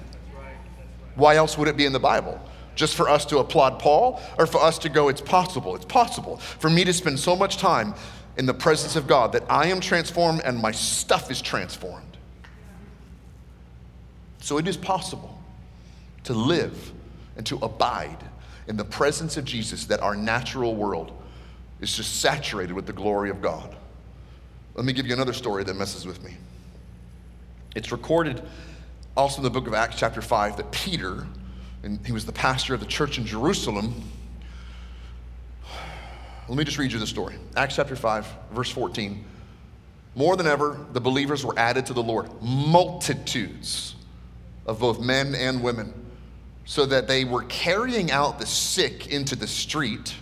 Why 1.16 1.36
else 1.36 1.56
would 1.56 1.68
it 1.68 1.76
be 1.76 1.86
in 1.86 1.92
the 1.92 2.00
Bible? 2.00 2.40
Just 2.74 2.96
for 2.96 3.08
us 3.08 3.24
to 3.26 3.38
applaud 3.38 3.78
Paul 3.78 4.20
or 4.38 4.46
for 4.46 4.60
us 4.60 4.78
to 4.78 4.88
go, 4.88 5.08
it's 5.08 5.20
possible, 5.20 5.76
it's 5.76 5.84
possible 5.84 6.38
for 6.38 6.68
me 6.68 6.84
to 6.84 6.92
spend 6.92 7.18
so 7.18 7.36
much 7.36 7.58
time 7.58 7.94
in 8.36 8.46
the 8.46 8.54
presence 8.54 8.96
of 8.96 9.06
God 9.06 9.32
that 9.32 9.44
I 9.48 9.66
am 9.68 9.80
transformed 9.80 10.42
and 10.44 10.58
my 10.58 10.72
stuff 10.72 11.30
is 11.30 11.40
transformed. 11.40 12.16
So 14.40 14.58
it 14.58 14.66
is 14.66 14.76
possible 14.76 15.38
to 16.24 16.34
live 16.34 16.92
and 17.36 17.46
to 17.46 17.56
abide 17.58 18.18
in 18.66 18.76
the 18.76 18.84
presence 18.84 19.36
of 19.36 19.44
Jesus 19.44 19.86
that 19.86 20.00
our 20.00 20.16
natural 20.16 20.74
world 20.74 21.12
is 21.80 21.96
just 21.96 22.20
saturated 22.20 22.72
with 22.72 22.86
the 22.86 22.92
glory 22.92 23.30
of 23.30 23.40
God. 23.40 23.74
Let 24.74 24.84
me 24.84 24.92
give 24.92 25.06
you 25.06 25.12
another 25.12 25.32
story 25.32 25.64
that 25.64 25.74
messes 25.74 26.06
with 26.06 26.22
me. 26.24 26.36
It's 27.74 27.92
recorded 27.92 28.42
also 29.16 29.38
in 29.38 29.44
the 29.44 29.50
book 29.50 29.66
of 29.66 29.74
Acts, 29.74 29.96
chapter 29.96 30.20
5, 30.20 30.56
that 30.56 30.72
Peter, 30.72 31.26
and 31.84 32.04
he 32.06 32.12
was 32.12 32.24
the 32.24 32.32
pastor 32.32 32.72
of 32.72 32.80
the 32.80 32.86
church 32.86 33.18
in 33.18 33.26
Jerusalem. 33.26 33.94
Let 36.48 36.56
me 36.56 36.64
just 36.64 36.78
read 36.78 36.90
you 36.90 36.98
the 36.98 37.06
story. 37.06 37.36
Acts 37.56 37.76
chapter 37.76 37.94
5, 37.94 38.26
verse 38.52 38.70
14. 38.70 39.22
More 40.14 40.36
than 40.36 40.46
ever, 40.46 40.86
the 40.92 41.00
believers 41.00 41.44
were 41.44 41.58
added 41.58 41.84
to 41.86 41.92
the 41.92 42.02
Lord, 42.02 42.30
multitudes 42.40 43.96
of 44.64 44.80
both 44.80 45.00
men 45.00 45.34
and 45.34 45.62
women, 45.62 45.92
so 46.64 46.86
that 46.86 47.06
they 47.06 47.24
were 47.24 47.42
carrying 47.44 48.10
out 48.10 48.38
the 48.38 48.46
sick 48.46 49.08
into 49.08 49.36
the 49.36 49.46
street, 49.46 50.14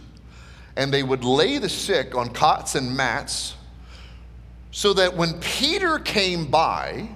and 0.76 0.92
they 0.92 1.04
would 1.04 1.24
lay 1.24 1.58
the 1.58 1.68
sick 1.68 2.16
on 2.16 2.30
cots 2.30 2.74
and 2.74 2.96
mats, 2.96 3.54
so 4.72 4.92
that 4.94 5.16
when 5.16 5.38
Peter 5.40 6.00
came 6.00 6.50
by, 6.50 7.08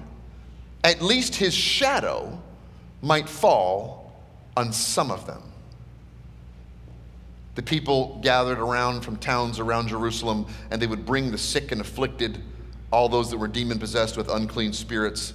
at 0.85 1.03
least 1.03 1.35
his 1.35 1.55
shadow 1.55 2.41
might 3.03 3.29
fall 3.29 3.96
on 4.57 4.73
some 4.73 5.11
of 5.11 5.27
them. 5.27 5.43
The 7.55 7.63
people 7.63 8.19
gathered 8.23 8.59
around 8.59 9.01
from 9.01 9.17
towns 9.17 9.59
around 9.59 9.89
Jerusalem, 9.89 10.47
and 10.71 10.81
they 10.81 10.87
would 10.87 11.07
bring 11.07 11.31
the 11.31 11.39
sick 11.39 11.73
and 11.73 11.81
afflicted, 11.81 12.43
all 12.93 13.09
those 13.09 13.31
that 13.31 13.39
were 13.39 13.49
demon 13.49 13.79
possessed 13.79 14.17
with 14.17 14.29
unclean 14.29 14.73
spirits, 14.73 15.33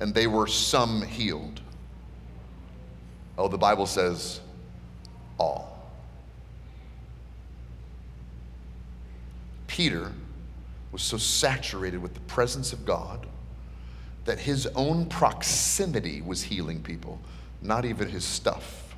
and 0.00 0.14
they 0.14 0.26
were 0.26 0.46
some 0.46 1.02
healed. 1.02 1.60
Oh, 3.36 3.48
the 3.48 3.58
Bible 3.58 3.86
says 3.86 4.40
all. 5.38 5.72
Peter 9.66 10.12
was 10.90 11.02
so 11.02 11.16
saturated 11.16 11.96
with 12.02 12.14
the 12.14 12.20
presence 12.20 12.72
of 12.72 12.84
God 12.84 13.26
that 14.24 14.38
his 14.38 14.66
own 14.68 15.06
proximity 15.06 16.20
was 16.22 16.42
healing 16.42 16.82
people, 16.82 17.18
not 17.62 17.84
even 17.84 18.08
his 18.08 18.24
stuff. 18.24 18.94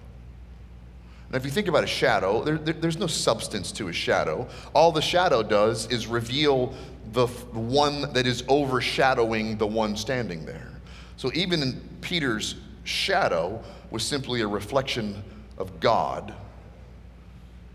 Now, 1.31 1.37
if 1.37 1.45
you 1.45 1.51
think 1.51 1.69
about 1.69 1.85
a 1.85 1.89
shadow, 1.89 2.43
there, 2.45 2.59
there, 2.59 2.75
there's 2.75 2.99
no 2.99 3.07
substance 3.07 3.73
to 3.73 3.89
a 3.89 3.93
shadow. 3.93 4.47
All 4.75 4.93
the 4.93 5.03
shadow 5.03 5.43
does 5.43 5.91
is 5.91 6.07
reveal 6.07 6.75
the 7.13 7.27
one 7.27 8.13
that 8.13 8.27
is 8.27 8.45
overshadowing 8.49 9.59
the 9.59 9.67
one 9.67 9.97
standing 9.97 10.45
there. 10.45 10.71
So 11.17 11.31
even 11.35 11.63
in 11.63 11.81
Peter's 12.01 12.57
shadow 12.85 13.63
was 13.91 14.05
simply 14.05 14.43
a 14.43 14.47
reflection 14.47 15.23
of 15.59 15.81
God 15.81 16.35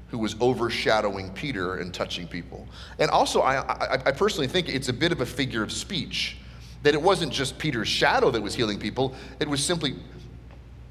who 0.10 0.17
was 0.17 0.36
overshadowing 0.41 1.29
Peter 1.31 1.75
and 1.75 1.93
touching 1.93 2.27
people. 2.27 2.67
And 2.98 3.12
also, 3.12 3.41
I, 3.41 3.58
I, 3.58 3.93
I 4.08 4.12
personally 4.12 4.48
think 4.48 4.67
it's 4.67 4.89
a 4.89 4.93
bit 4.93 5.12
of 5.12 5.22
a 5.22 5.25
figure 5.25 5.63
of 5.63 5.72
speech 5.72 6.38
that 6.84 6.93
it 6.93 7.01
wasn't 7.01 7.31
just 7.31 7.58
Peter's 7.60 7.88
shadow 7.88 8.31
that 8.31 8.41
was 8.41 8.55
healing 8.55 8.79
people, 8.79 9.13
it 9.39 9.48
was 9.48 9.63
simply 9.63 9.96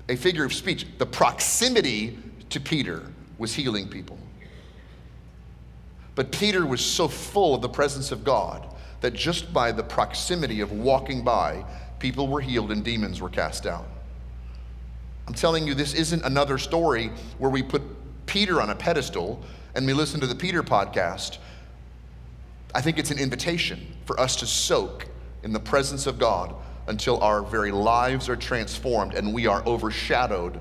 a 0.08 0.16
figure 0.16 0.44
of 0.44 0.52
speech. 0.52 0.86
The 0.98 1.06
proximity 1.06 2.18
to 2.50 2.60
Peter 2.60 3.02
was 3.38 3.54
healing 3.54 3.88
people. 3.88 4.18
But 6.14 6.32
Peter 6.32 6.66
was 6.66 6.80
so 6.84 7.06
full 7.06 7.54
of 7.54 7.62
the 7.62 7.68
presence 7.68 8.10
of 8.10 8.24
God 8.24 8.74
that 9.00 9.14
just 9.14 9.52
by 9.52 9.70
the 9.70 9.82
proximity 9.82 10.60
of 10.60 10.72
walking 10.72 11.22
by, 11.22 11.64
people 12.00 12.26
were 12.26 12.40
healed 12.40 12.72
and 12.72 12.84
demons 12.84 13.20
were 13.20 13.28
cast 13.28 13.66
out. 13.66 13.86
I'm 15.28 15.34
telling 15.34 15.66
you, 15.66 15.74
this 15.74 15.94
isn't 15.94 16.24
another 16.24 16.58
story 16.58 17.12
where 17.38 17.50
we 17.50 17.62
put 17.62 17.82
Peter 18.26 18.60
on 18.60 18.70
a 18.70 18.74
pedestal 18.74 19.40
and 19.74 19.86
we 19.86 19.92
listen 19.92 20.20
to 20.20 20.26
the 20.26 20.34
Peter 20.34 20.62
podcast. 20.62 21.38
I 22.74 22.80
think 22.80 22.98
it's 22.98 23.10
an 23.10 23.18
invitation 23.18 23.94
for 24.04 24.18
us 24.18 24.36
to 24.36 24.46
soak 24.46 25.06
in 25.42 25.52
the 25.52 25.60
presence 25.60 26.06
of 26.06 26.18
God 26.18 26.54
until 26.88 27.23
our 27.23 27.42
very 27.42 27.71
lives 27.71 28.28
are 28.28 28.37
transformed 28.37 29.14
and 29.14 29.33
we 29.33 29.47
are 29.47 29.62
overshadowed 29.66 30.59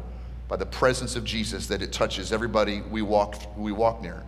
by 0.48 0.56
the 0.56 0.66
presence 0.66 1.16
of 1.16 1.24
Jesus 1.24 1.68
that 1.68 1.82
it 1.82 1.92
touches 1.92 2.32
everybody 2.32 2.82
we 2.82 3.02
walk, 3.02 3.36
we 3.58 3.72
walk 3.72 4.02
near. 4.02 4.24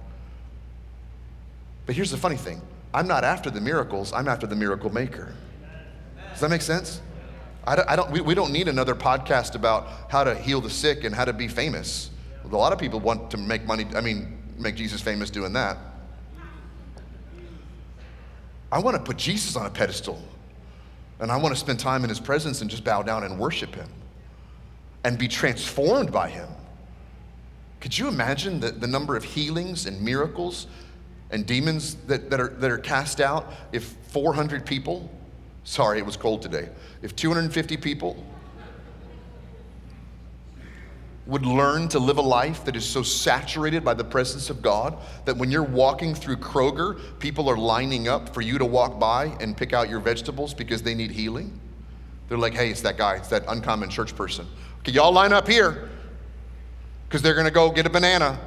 But 1.86 1.96
here's 1.96 2.12
the 2.12 2.18
funny 2.18 2.38
thing 2.38 2.62
I'm 2.94 3.08
not 3.08 3.24
after 3.24 3.50
the 3.52 3.62
miracles, 3.62 4.14
I'm 4.14 4.28
after 4.28 4.48
the 4.48 4.56
miracle 4.56 4.92
maker. 4.92 5.34
Does 6.32 6.40
that 6.40 6.50
make 6.50 6.62
sense? 6.62 7.02
I 7.66 7.76
don't, 7.76 7.90
I 7.90 7.96
don't 7.96 8.12
we, 8.12 8.22
we 8.22 8.34
don't 8.34 8.52
need 8.52 8.68
another 8.68 8.96
podcast 8.96 9.56
about 9.56 9.88
how 10.10 10.24
to 10.24 10.34
heal 10.36 10.62
the 10.62 10.70
sick 10.70 11.04
and 11.04 11.14
how 11.14 11.26
to 11.26 11.34
be 11.34 11.48
famous. 11.48 12.10
A 12.46 12.48
lot 12.48 12.74
of 12.74 12.80
people 12.80 13.00
want 13.00 13.30
to 13.32 13.38
make 13.38 13.66
money, 13.66 13.86
I 13.96 14.02
mean, 14.02 14.38
make 14.58 14.76
Jesus 14.76 15.02
famous 15.02 15.30
doing 15.30 15.54
that. 15.54 15.78
I 18.72 18.80
want 18.80 18.96
to 18.96 19.04
put 19.04 19.18
Jesus 19.18 19.56
on 19.56 19.66
a 19.66 19.70
pedestal. 19.70 20.22
And 21.20 21.32
I 21.32 21.38
want 21.38 21.54
to 21.54 21.60
spend 21.60 21.80
time 21.80 22.04
in 22.04 22.10
his 22.10 22.20
presence 22.20 22.62
and 22.62 22.70
just 22.70 22.84
bow 22.84 23.04
down 23.04 23.24
and 23.24 23.38
worship 23.38 23.76
him 23.76 23.90
and 25.04 25.18
be 25.18 25.28
transformed 25.28 26.12
by 26.12 26.30
him. 26.30 26.48
Could 27.80 27.98
you 27.98 28.08
imagine 28.08 28.60
the, 28.60 28.72
the 28.72 28.88
number 28.88 29.16
of 29.16 29.24
healings 29.24 29.86
and 29.86 30.02
miracles 30.02 30.68
and 31.32 31.46
demons 31.46 31.96
that, 32.08 32.30
that, 32.30 32.40
are, 32.40 32.50
that 32.50 32.72
are 32.72 32.78
cast 32.78 33.22
out 33.22 33.54
if 33.72 33.84
400 34.10 34.66
people, 34.66 35.10
sorry, 35.64 36.00
it 36.00 36.06
was 36.06 36.18
cold 36.18 36.42
today, 36.42 36.70
if 37.02 37.16
250 37.16 37.78
people 37.78 38.22
would 41.30 41.46
learn 41.46 41.88
to 41.88 42.00
live 42.00 42.18
a 42.18 42.22
life 42.22 42.66
that 42.66 42.76
is 42.76 42.84
so 42.84 43.04
saturated 43.04 43.84
by 43.86 43.94
the 43.94 44.04
presence 44.04 44.50
of 44.50 44.64
God 44.64 44.98
that 45.26 45.38
when 45.38 45.52
you're 45.52 45.62
walking 45.62 46.16
through 46.16 46.38
Kroger, 46.38 47.00
people 47.20 47.48
are 47.48 47.58
lining 47.58 48.08
up 48.08 48.34
for 48.34 48.42
you 48.42 48.58
to 48.58 48.66
walk 48.66 49.00
by 49.00 49.26
and 49.40 49.56
pick 49.56 49.72
out 49.72 49.90
your 49.90 50.00
vegetables 50.00 50.56
because 50.56 50.82
they 50.82 50.96
need 50.96 51.12
healing? 51.12 51.58
They're 52.28 52.38
like, 52.38 52.56
hey, 52.56 52.72
it's 52.72 52.82
that 52.82 52.98
guy, 52.98 53.18
it's 53.18 53.28
that 53.30 53.44
uncommon 53.48 53.90
church 53.90 54.16
person. 54.16 54.48
Okay, 54.80 54.92
y'all 54.92 55.12
line 55.12 55.32
up 55.32 55.48
here 55.48 55.90
because 57.08 57.22
they're 57.22 57.36
going 57.36 57.46
to 57.46 57.54
go 57.54 57.70
get 57.70 57.86
a 57.86 57.92
banana. 57.92 58.40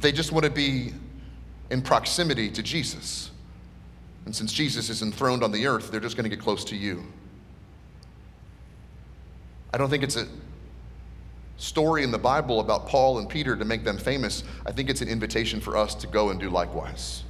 They 0.00 0.12
just 0.12 0.32
want 0.32 0.44
to 0.44 0.50
be 0.50 0.94
in 1.70 1.82
proximity 1.82 2.50
to 2.52 2.62
Jesus. 2.62 3.32
And 4.24 4.34
since 4.34 4.52
Jesus 4.52 4.88
is 4.88 5.02
enthroned 5.02 5.42
on 5.42 5.52
the 5.52 5.66
earth, 5.66 5.90
they're 5.90 6.00
just 6.00 6.16
going 6.16 6.28
to 6.28 6.34
get 6.34 6.42
close 6.42 6.64
to 6.66 6.76
you. 6.76 7.04
I 9.72 9.78
don't 9.78 9.90
think 9.90 10.02
it's 10.02 10.16
a 10.16 10.26
story 11.56 12.02
in 12.02 12.10
the 12.10 12.18
Bible 12.18 12.60
about 12.60 12.86
Paul 12.86 13.18
and 13.18 13.28
Peter 13.28 13.56
to 13.56 13.64
make 13.64 13.84
them 13.84 13.98
famous. 13.98 14.44
I 14.64 14.72
think 14.72 14.88
it's 14.88 15.02
an 15.02 15.08
invitation 15.08 15.60
for 15.60 15.76
us 15.76 15.94
to 15.96 16.06
go 16.06 16.30
and 16.30 16.40
do 16.40 16.48
likewise. 16.48 17.24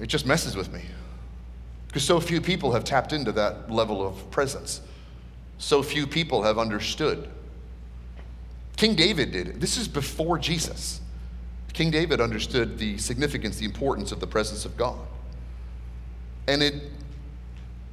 It 0.00 0.06
just 0.06 0.26
messes 0.26 0.56
with 0.56 0.72
me 0.72 0.82
because 1.88 2.04
so 2.04 2.20
few 2.20 2.40
people 2.40 2.72
have 2.72 2.84
tapped 2.84 3.12
into 3.12 3.32
that 3.32 3.70
level 3.70 4.06
of 4.06 4.30
presence. 4.30 4.82
So 5.58 5.82
few 5.82 6.06
people 6.06 6.42
have 6.42 6.58
understood. 6.58 7.28
King 8.76 8.94
David 8.94 9.32
did. 9.32 9.60
This 9.60 9.78
is 9.78 9.88
before 9.88 10.38
Jesus. 10.38 11.00
King 11.72 11.90
David 11.90 12.20
understood 12.20 12.78
the 12.78 12.98
significance, 12.98 13.56
the 13.56 13.64
importance 13.64 14.12
of 14.12 14.20
the 14.20 14.26
presence 14.26 14.64
of 14.64 14.76
God. 14.76 14.98
And 16.46 16.62
it 16.62 16.74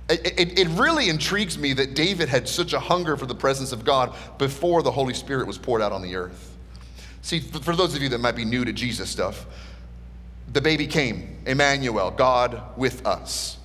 it, 0.10 0.40
it, 0.40 0.60
it, 0.60 0.68
really 0.70 1.10
intrigues 1.10 1.58
me 1.58 1.74
that 1.74 1.94
David 1.94 2.28
had 2.28 2.48
such 2.48 2.74
a 2.74 2.80
hunger 2.80 3.16
for 3.16 3.26
the 3.26 3.36
presence 3.36 3.72
of 3.72 3.86
God 3.86 4.14
before 4.38 4.84
the 4.84 4.92
Holy 4.92 5.14
Spirit 5.14 5.48
was 5.48 5.58
poured 5.58 5.82
out 5.82 5.94
on 5.94 6.02
the 6.02 6.16
earth. 6.16 6.56
See, 7.22 7.40
for 7.40 7.74
those 7.74 7.96
of 7.96 8.02
you 8.02 8.10
that 8.10 8.18
might 8.18 8.36
be 8.36 8.44
new 8.44 8.66
to 8.66 8.74
Jesus 8.74 9.10
stuff, 9.10 9.46
the 10.52 10.60
baby 10.60 10.88
came, 10.88 11.38
Emmanuel, 11.46 12.12
God 12.12 12.62
with 12.76 13.06
us. 13.08 13.58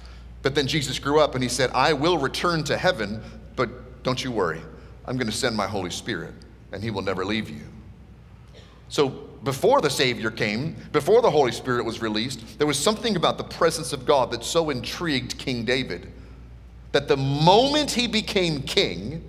But 0.42 0.54
then 0.54 0.68
Jesus 0.68 1.00
grew 1.00 1.20
up 1.20 1.34
and 1.34 1.42
he 1.42 1.48
said, 1.48 1.70
I 1.74 1.92
will 1.92 2.18
return 2.18 2.62
to 2.64 2.76
heaven, 2.76 3.20
but 3.56 4.04
don't 4.04 4.22
you 4.22 4.30
worry. 4.30 4.60
I'm 5.06 5.16
going 5.16 5.26
to 5.26 5.36
send 5.36 5.56
my 5.56 5.66
Holy 5.66 5.90
Spirit, 5.90 6.34
and 6.70 6.82
he 6.82 6.90
will 6.90 7.02
never 7.02 7.24
leave 7.24 7.50
you. 7.50 7.62
So 8.88 9.08
before 9.42 9.80
the 9.80 9.90
Savior 9.90 10.30
came, 10.30 10.76
before 10.92 11.20
the 11.20 11.30
Holy 11.30 11.52
Spirit 11.52 11.84
was 11.84 12.00
released, 12.00 12.58
there 12.58 12.66
was 12.66 12.78
something 12.78 13.16
about 13.16 13.38
the 13.38 13.44
presence 13.44 13.92
of 13.92 14.06
God 14.06 14.30
that 14.30 14.44
so 14.44 14.70
intrigued 14.70 15.36
King 15.36 15.64
David 15.64 16.12
that 16.92 17.08
the 17.08 17.16
moment 17.16 17.90
he 17.90 18.06
became 18.06 18.62
king, 18.62 19.22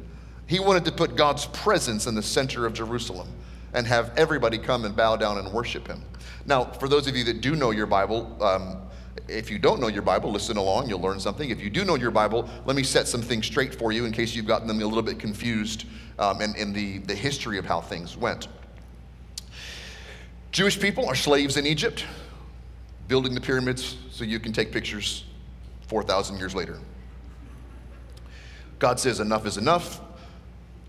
he 0.47 0.59
wanted 0.59 0.85
to 0.85 0.91
put 0.91 1.15
God's 1.15 1.45
presence 1.47 2.07
in 2.07 2.15
the 2.15 2.23
center 2.23 2.65
of 2.65 2.73
Jerusalem 2.73 3.27
and 3.73 3.85
have 3.85 4.11
everybody 4.17 4.57
come 4.57 4.85
and 4.85 4.95
bow 4.95 5.15
down 5.15 5.37
and 5.37 5.51
worship 5.51 5.87
him. 5.87 6.01
Now, 6.45 6.65
for 6.65 6.87
those 6.87 7.07
of 7.07 7.15
you 7.15 7.23
that 7.25 7.41
do 7.41 7.55
know 7.55 7.71
your 7.71 7.85
Bible, 7.85 8.41
um, 8.41 8.77
if 9.27 9.51
you 9.51 9.59
don't 9.59 9.79
know 9.79 9.87
your 9.87 10.01
Bible, 10.01 10.31
listen 10.31 10.57
along, 10.57 10.89
you'll 10.89 11.01
learn 11.01 11.19
something. 11.19 11.49
If 11.49 11.61
you 11.61 11.69
do 11.69 11.85
know 11.85 11.95
your 11.95 12.11
Bible, 12.11 12.49
let 12.65 12.75
me 12.75 12.83
set 12.83 13.07
some 13.07 13.21
things 13.21 13.45
straight 13.45 13.75
for 13.75 13.91
you 13.91 14.05
in 14.05 14.11
case 14.11 14.33
you've 14.33 14.47
gotten 14.47 14.67
them 14.67 14.81
a 14.81 14.85
little 14.85 15.03
bit 15.03 15.19
confused 15.19 15.85
um, 16.17 16.41
in, 16.41 16.55
in 16.55 16.73
the, 16.73 16.99
the 16.99 17.15
history 17.15 17.57
of 17.57 17.65
how 17.65 17.81
things 17.81 18.17
went. 18.17 18.47
Jewish 20.51 20.79
people 20.79 21.05
are 21.05 21.15
slaves 21.15 21.57
in 21.57 21.67
Egypt, 21.67 22.05
building 23.07 23.35
the 23.35 23.41
pyramids 23.41 23.97
so 24.09 24.23
you 24.23 24.39
can 24.39 24.51
take 24.51 24.71
pictures 24.71 25.25
4,000 25.87 26.37
years 26.37 26.55
later. 26.55 26.79
God 28.79 28.99
says, 28.99 29.19
enough 29.19 29.45
is 29.45 29.57
enough. 29.57 30.01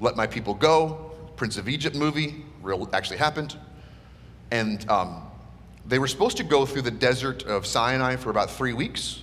Let 0.01 0.17
my 0.17 0.27
people 0.27 0.55
go. 0.55 1.13
Prince 1.37 1.59
of 1.59 1.69
Egypt 1.69 1.97
movie, 1.97 2.45
real, 2.63 2.89
actually 2.93 3.19
happened. 3.19 3.57
And 4.51 4.89
um, 4.89 5.23
they 5.87 5.99
were 5.99 6.07
supposed 6.07 6.37
to 6.39 6.45
go 6.45 6.67
through 6.67 6.83
the 6.83 6.91
desert 6.91 7.43
of 7.45 7.67
Sinai 7.67 8.17
for 8.17 8.31
about 8.31 8.51
three 8.51 8.73
weeks, 8.73 9.23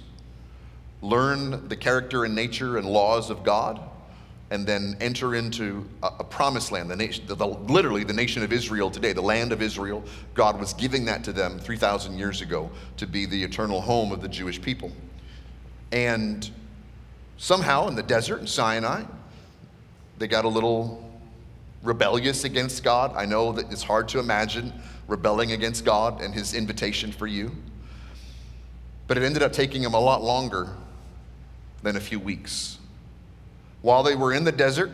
learn 1.02 1.68
the 1.70 1.76
character 1.76 2.26
and 2.26 2.36
nature 2.36 2.78
and 2.78 2.86
laws 2.86 3.30
of 3.30 3.44
God, 3.44 3.80
and 4.50 4.66
then 4.66 4.96
enter 5.02 5.36
into 5.36 5.88
a, 6.04 6.08
a 6.20 6.24
promised 6.24 6.72
land, 6.72 6.90
the 6.90 6.96
nation, 6.96 7.26
the, 7.28 7.36
the, 7.36 7.46
literally 7.46 8.04
the 8.04 8.14
nation 8.14 8.44
of 8.44 8.54
Israel 8.54 8.90
today, 8.90 9.14
the 9.14 9.22
land 9.22 9.52
of 9.52 9.62
Israel. 9.62 10.04
God 10.34 10.60
was 10.60 10.74
giving 10.74 11.06
that 11.06 11.24
to 11.26 11.34
them 11.34 11.60
3,000 11.60 12.18
years 12.18 12.42
ago 12.42 12.72
to 12.98 13.06
be 13.06 13.26
the 13.26 13.44
eternal 13.44 13.82
home 13.82 14.12
of 14.12 14.22
the 14.22 14.30
Jewish 14.30 14.62
people. 14.62 14.92
And 15.92 16.50
somehow 17.38 17.88
in 17.88 17.96
the 17.96 18.04
desert 18.04 18.40
in 18.40 18.48
Sinai, 18.48 19.04
they 20.18 20.28
got 20.28 20.46
a 20.46 20.50
little 20.50 21.04
rebellious 21.84 22.44
against 22.44 22.84
God. 22.84 23.14
I 23.16 23.26
know 23.26 23.52
that 23.54 23.72
it's 23.72 23.84
hard 23.84 24.08
to 24.10 24.20
imagine 24.20 24.74
rebelling 25.08 25.52
against 25.52 25.86
God 25.86 26.22
and 26.22 26.34
his 26.34 26.54
invitation 26.54 27.12
for 27.12 27.28
you. 27.28 27.56
But 29.08 29.18
it 29.18 29.24
ended 29.24 29.42
up 29.42 29.54
taking 29.54 29.82
them 29.82 29.94
a 29.94 30.00
lot 30.00 30.22
longer 30.22 30.68
than 31.82 31.96
a 31.96 32.00
few 32.00 32.20
weeks. 32.20 32.78
While 33.82 34.04
they 34.04 34.16
were 34.16 34.34
in 34.34 34.44
the 34.44 34.52
desert, 34.52 34.92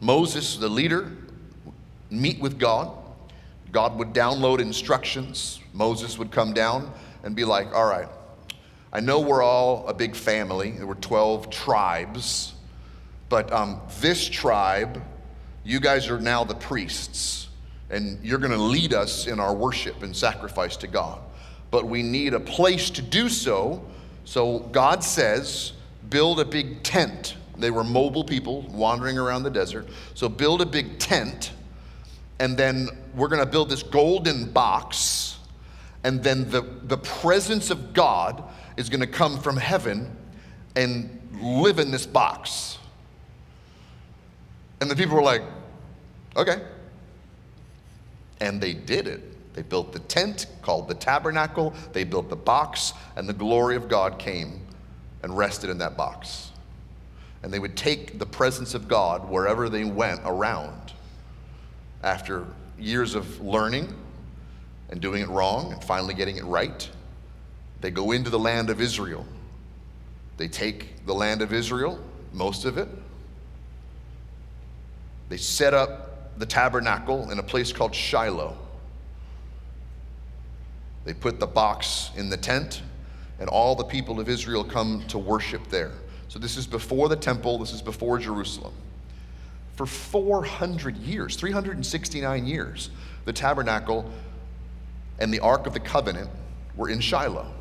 Moses, 0.00 0.56
the 0.56 0.68
leader, 0.68 1.12
meet 2.10 2.40
with 2.40 2.58
God. 2.58 2.90
God 3.70 3.96
would 3.98 4.12
download 4.12 4.58
instructions. 4.58 5.60
Moses 5.72 6.18
would 6.18 6.32
come 6.32 6.52
down 6.52 6.92
and 7.22 7.36
be 7.36 7.44
like, 7.44 7.72
All 7.72 7.86
right, 7.86 8.08
I 8.92 9.00
know 9.00 9.20
we're 9.20 9.42
all 9.42 9.86
a 9.86 9.94
big 9.94 10.16
family. 10.16 10.72
There 10.72 10.86
were 10.86 10.94
12 10.96 11.50
tribes, 11.50 12.54
but 13.28 13.52
um, 13.52 13.80
this 14.00 14.28
tribe, 14.28 15.02
you 15.64 15.80
guys 15.80 16.08
are 16.08 16.20
now 16.20 16.44
the 16.44 16.54
priests, 16.54 17.48
and 17.88 18.18
you're 18.24 18.38
going 18.38 18.52
to 18.52 18.56
lead 18.56 18.92
us 18.92 19.26
in 19.26 19.38
our 19.38 19.54
worship 19.54 20.02
and 20.02 20.14
sacrifice 20.14 20.76
to 20.78 20.86
God. 20.86 21.20
But 21.70 21.86
we 21.86 22.02
need 22.02 22.34
a 22.34 22.40
place 22.40 22.90
to 22.90 23.02
do 23.02 23.28
so. 23.28 23.84
So 24.24 24.58
God 24.58 25.04
says, 25.04 25.72
build 26.08 26.40
a 26.40 26.44
big 26.44 26.82
tent 26.82 27.36
they 27.60 27.70
were 27.70 27.84
mobile 27.84 28.24
people 28.24 28.62
wandering 28.62 29.18
around 29.18 29.42
the 29.42 29.50
desert. 29.50 29.86
So 30.14 30.28
build 30.28 30.62
a 30.62 30.66
big 30.66 30.98
tent, 30.98 31.52
and 32.38 32.56
then 32.56 32.88
we're 33.14 33.28
going 33.28 33.44
to 33.44 33.50
build 33.50 33.68
this 33.68 33.82
golden 33.82 34.50
box, 34.50 35.38
and 36.02 36.22
then 36.22 36.50
the, 36.50 36.62
the 36.84 36.96
presence 36.96 37.70
of 37.70 37.92
God 37.92 38.42
is 38.80 38.88
going 38.88 39.00
to 39.00 39.06
come 39.06 39.38
from 39.38 39.56
heaven 39.56 40.16
and 40.74 41.20
live 41.40 41.78
in 41.78 41.90
this 41.90 42.06
box. 42.06 42.78
And 44.80 44.90
the 44.90 44.96
people 44.96 45.14
were 45.14 45.22
like, 45.22 45.42
okay. 46.36 46.62
And 48.40 48.60
they 48.60 48.74
did 48.74 49.06
it. 49.06 49.54
They 49.54 49.62
built 49.62 49.92
the 49.92 49.98
tent 50.00 50.46
called 50.62 50.88
the 50.88 50.94
tabernacle, 50.94 51.74
they 51.92 52.04
built 52.04 52.28
the 52.28 52.36
box, 52.36 52.92
and 53.16 53.28
the 53.28 53.32
glory 53.32 53.76
of 53.76 53.88
God 53.88 54.18
came 54.18 54.60
and 55.22 55.36
rested 55.36 55.70
in 55.70 55.78
that 55.78 55.96
box 55.96 56.50
and 57.42 57.52
they 57.52 57.58
would 57.58 57.76
take 57.76 58.18
the 58.18 58.26
presence 58.26 58.74
of 58.74 58.88
God 58.88 59.28
wherever 59.28 59.68
they 59.68 59.84
went 59.84 60.20
around. 60.24 60.92
After 62.02 62.46
years 62.78 63.14
of 63.14 63.40
learning 63.40 63.94
and 64.90 65.00
doing 65.00 65.22
it 65.22 65.28
wrong 65.28 65.72
and 65.72 65.82
finally 65.82 66.14
getting 66.14 66.36
it 66.36 66.44
right, 66.44 66.88
they 67.80 67.90
go 67.90 68.12
into 68.12 68.30
the 68.30 68.38
land 68.38 68.70
of 68.70 68.80
Israel. 68.80 69.26
They 70.36 70.48
take 70.48 71.04
the 71.06 71.14
land 71.14 71.42
of 71.42 71.52
Israel, 71.52 71.98
most 72.32 72.64
of 72.64 72.78
it. 72.78 72.88
They 75.28 75.36
set 75.36 75.74
up 75.74 76.38
the 76.38 76.46
tabernacle 76.46 77.30
in 77.30 77.38
a 77.38 77.42
place 77.42 77.72
called 77.72 77.94
Shiloh. 77.94 78.56
They 81.04 81.14
put 81.14 81.40
the 81.40 81.46
box 81.46 82.10
in 82.16 82.28
the 82.28 82.36
tent, 82.36 82.82
and 83.38 83.48
all 83.48 83.74
the 83.74 83.84
people 83.84 84.20
of 84.20 84.28
Israel 84.28 84.64
come 84.64 85.04
to 85.08 85.18
worship 85.18 85.68
there. 85.68 85.92
So 86.28 86.38
this 86.38 86.56
is 86.56 86.66
before 86.66 87.08
the 87.08 87.16
temple, 87.16 87.58
this 87.58 87.72
is 87.72 87.82
before 87.82 88.18
Jerusalem. 88.18 88.72
For 89.76 89.86
400 89.86 90.96
years, 90.98 91.36
369 91.36 92.46
years, 92.46 92.90
the 93.24 93.32
tabernacle 93.32 94.10
and 95.18 95.32
the 95.32 95.40
Ark 95.40 95.66
of 95.66 95.74
the 95.74 95.80
Covenant 95.80 96.30
were 96.76 96.88
in 96.88 97.00
Shiloh. 97.00 97.52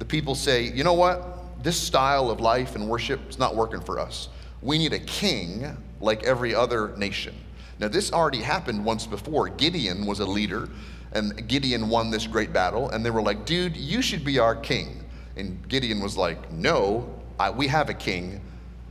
The 0.00 0.06
people 0.06 0.34
say, 0.34 0.64
you 0.64 0.82
know 0.82 0.94
what? 0.94 1.62
This 1.62 1.78
style 1.78 2.30
of 2.30 2.40
life 2.40 2.74
and 2.74 2.88
worship 2.88 3.20
is 3.28 3.38
not 3.38 3.54
working 3.54 3.80
for 3.80 4.00
us. 4.00 4.30
We 4.62 4.78
need 4.78 4.94
a 4.94 4.98
king 4.98 5.76
like 6.00 6.24
every 6.24 6.54
other 6.54 6.96
nation. 6.96 7.34
Now, 7.78 7.88
this 7.88 8.12
already 8.12 8.40
happened 8.40 8.84
once 8.84 9.06
before. 9.06 9.48
Gideon 9.48 10.06
was 10.06 10.20
a 10.20 10.26
leader, 10.26 10.68
and 11.12 11.46
Gideon 11.48 11.88
won 11.88 12.10
this 12.10 12.26
great 12.26 12.52
battle, 12.52 12.90
and 12.90 13.04
they 13.04 13.10
were 13.10 13.22
like, 13.22 13.44
dude, 13.44 13.76
you 13.76 14.00
should 14.02 14.24
be 14.24 14.38
our 14.38 14.56
king. 14.56 15.04
And 15.36 15.66
Gideon 15.68 16.00
was 16.00 16.16
like, 16.16 16.50
No, 16.50 17.08
I, 17.38 17.50
we 17.50 17.66
have 17.68 17.88
a 17.88 17.94
king, 17.94 18.40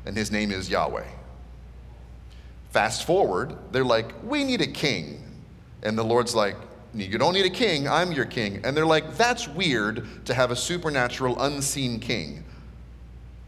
and 0.05 0.15
his 0.15 0.31
name 0.31 0.51
is 0.51 0.69
Yahweh. 0.69 1.07
Fast 2.71 3.05
forward, 3.05 3.55
they're 3.71 3.83
like, 3.83 4.11
We 4.23 4.43
need 4.43 4.61
a 4.61 4.67
king. 4.67 5.23
And 5.83 5.97
the 5.97 6.03
Lord's 6.03 6.35
like, 6.35 6.55
You 6.93 7.17
don't 7.17 7.33
need 7.33 7.45
a 7.45 7.51
king, 7.51 7.87
I'm 7.87 8.11
your 8.11 8.25
king. 8.25 8.61
And 8.63 8.75
they're 8.75 8.85
like, 8.85 9.15
That's 9.15 9.47
weird 9.47 10.25
to 10.25 10.33
have 10.33 10.51
a 10.51 10.55
supernatural, 10.55 11.41
unseen 11.41 11.99
king. 11.99 12.43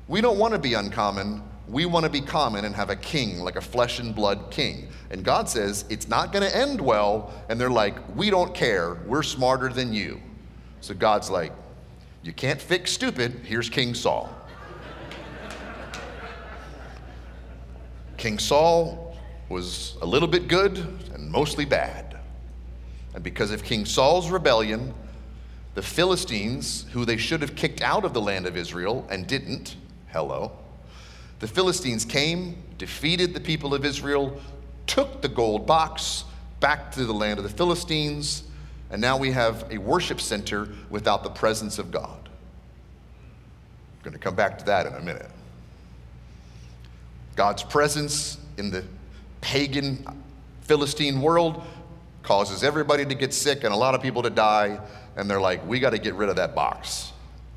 We 0.08 0.22
don't 0.22 0.38
want 0.38 0.54
to 0.54 0.60
be 0.60 0.74
uncommon. 0.74 1.44
We 1.68 1.86
want 1.86 2.04
to 2.04 2.12
be 2.12 2.22
common 2.22 2.66
and 2.66 2.76
have 2.76 2.90
a 2.90 2.96
king, 2.96 3.40
like 3.40 3.56
a 3.56 3.62
flesh 3.62 4.00
and 4.00 4.14
blood 4.14 4.52
king. 4.52 4.90
And 5.10 5.24
God 5.24 5.50
says, 5.50 5.86
It's 5.90 6.08
not 6.08 6.32
going 6.32 6.48
to 6.48 6.56
end 6.56 6.80
well. 6.80 7.34
And 7.50 7.60
they're 7.60 7.70
like, 7.70 8.16
We 8.16 8.30
don't 8.30 8.54
care. 8.54 8.96
We're 9.06 9.24
smarter 9.24 9.70
than 9.70 9.94
you. 9.94 10.22
So 10.82 10.94
God's 10.96 11.30
like, 11.30 11.54
you 12.24 12.34
can't 12.34 12.62
fix 12.62 12.92
stupid. 12.92 13.42
Here's 13.44 13.70
King 13.70 13.96
Saul. 13.96 14.30
King 18.18 18.38
Saul 18.38 19.18
was 19.50 19.98
a 20.02 20.06
little 20.06 20.28
bit 20.28 20.48
good 20.48 20.78
and 21.14 21.32
mostly 21.32 21.66
bad. 21.66 22.11
And 23.14 23.24
because 23.24 23.52
of 23.52 23.64
King 23.64 23.86
Saul's 23.86 24.30
rebellion, 24.30 24.94
the 25.74 25.82
Philistines, 25.82 26.86
who 26.92 27.06
they 27.06 27.18
should 27.18 27.42
have 27.42 27.56
kicked 27.56 27.82
out 27.82 28.06
of 28.06 28.14
the 28.14 28.22
land 28.22 28.46
of 28.46 28.58
Israel 28.58 29.06
and 29.10 29.28
didn't, 29.28 29.76
hello, 30.10 30.52
the 31.40 31.48
Philistines 31.48 32.06
came, 32.06 32.62
defeated 32.78 33.34
the 33.34 33.40
people 33.40 33.74
of 33.74 33.86
Israel, 33.86 34.40
took 34.86 35.22
the 35.22 35.30
gold 35.30 35.66
box 35.66 36.26
back 36.60 36.92
to 36.92 37.06
the 37.06 37.14
land 37.14 37.40
of 37.40 37.44
the 37.44 37.50
Philistines, 37.50 38.44
and 38.92 39.02
now 39.02 39.18
we 39.18 39.32
have 39.32 39.66
a 39.72 39.78
worship 39.78 40.22
center 40.22 40.70
without 40.90 41.24
the 41.24 41.30
presence 41.30 41.80
of 41.80 41.92
God. 41.92 42.30
I'm 43.98 44.04
going 44.04 44.14
to 44.14 44.20
come 44.20 44.36
back 44.36 44.58
to 44.60 44.66
that 44.66 44.86
in 44.86 44.94
a 44.94 45.02
minute. 45.02 45.30
God's 47.36 47.64
presence 47.64 48.38
in 48.58 48.70
the 48.70 48.84
pagan 49.40 50.06
Philistine 50.62 51.22
world 51.22 51.64
causes 52.24 52.64
everybody 52.64 53.06
to 53.06 53.16
get 53.16 53.34
sick 53.34 53.64
and 53.64 53.74
a 53.74 53.78
lot 53.78 53.96
of 53.96 54.02
people 54.02 54.22
to 54.24 54.30
die, 54.30 54.80
and 55.16 55.30
they're 55.30 55.42
like, 55.42 55.66
we 55.68 55.80
got 55.80 55.92
to 55.92 56.00
get 56.00 56.14
rid 56.16 56.30
of 56.30 56.36
that 56.38 56.56
box. 56.56 57.11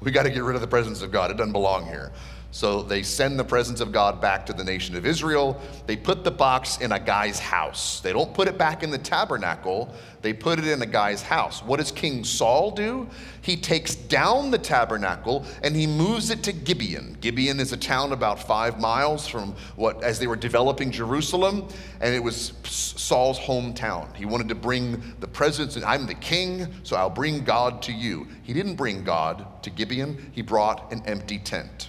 We 0.04 0.12
got 0.12 0.24
to 0.24 0.30
get 0.30 0.42
rid 0.42 0.54
of 0.54 0.60
the 0.60 0.68
presence 0.68 1.02
of 1.02 1.10
God. 1.10 1.30
It 1.30 1.38
doesn't 1.38 1.52
belong 1.52 1.86
here. 1.86 2.12
So 2.54 2.82
they 2.82 3.02
send 3.02 3.36
the 3.36 3.44
presence 3.44 3.80
of 3.80 3.90
God 3.90 4.20
back 4.20 4.46
to 4.46 4.52
the 4.52 4.62
nation 4.62 4.94
of 4.94 5.04
Israel. 5.04 5.60
They 5.88 5.96
put 5.96 6.22
the 6.22 6.30
box 6.30 6.78
in 6.78 6.92
a 6.92 7.00
guy's 7.00 7.40
house. 7.40 7.98
They 7.98 8.12
don't 8.12 8.32
put 8.32 8.46
it 8.46 8.56
back 8.56 8.84
in 8.84 8.92
the 8.92 8.98
tabernacle, 8.98 9.92
they 10.22 10.32
put 10.32 10.60
it 10.60 10.68
in 10.68 10.80
a 10.80 10.86
guy's 10.86 11.20
house. 11.20 11.64
What 11.64 11.80
does 11.80 11.90
King 11.90 12.22
Saul 12.22 12.70
do? 12.70 13.08
He 13.42 13.56
takes 13.56 13.96
down 13.96 14.52
the 14.52 14.58
tabernacle 14.58 15.44
and 15.64 15.74
he 15.74 15.88
moves 15.88 16.30
it 16.30 16.44
to 16.44 16.52
Gibeon. 16.52 17.16
Gibeon 17.20 17.58
is 17.58 17.72
a 17.72 17.76
town 17.76 18.12
about 18.12 18.38
five 18.38 18.78
miles 18.78 19.26
from 19.26 19.56
what, 19.74 20.04
as 20.04 20.20
they 20.20 20.28
were 20.28 20.36
developing 20.36 20.92
Jerusalem, 20.92 21.66
and 22.00 22.14
it 22.14 22.22
was 22.22 22.52
Saul's 22.62 23.40
hometown. 23.40 24.14
He 24.14 24.26
wanted 24.26 24.48
to 24.50 24.54
bring 24.54 25.02
the 25.18 25.26
presence, 25.26 25.74
and 25.74 25.84
I'm 25.84 26.06
the 26.06 26.14
king, 26.14 26.68
so 26.84 26.94
I'll 26.94 27.10
bring 27.10 27.42
God 27.42 27.82
to 27.82 27.92
you. 27.92 28.28
He 28.44 28.52
didn't 28.52 28.76
bring 28.76 29.02
God 29.02 29.44
to 29.64 29.70
Gibeon, 29.70 30.31
he 30.33 30.42
brought 30.42 30.92
an 30.92 31.03
empty 31.07 31.38
tent. 31.38 31.88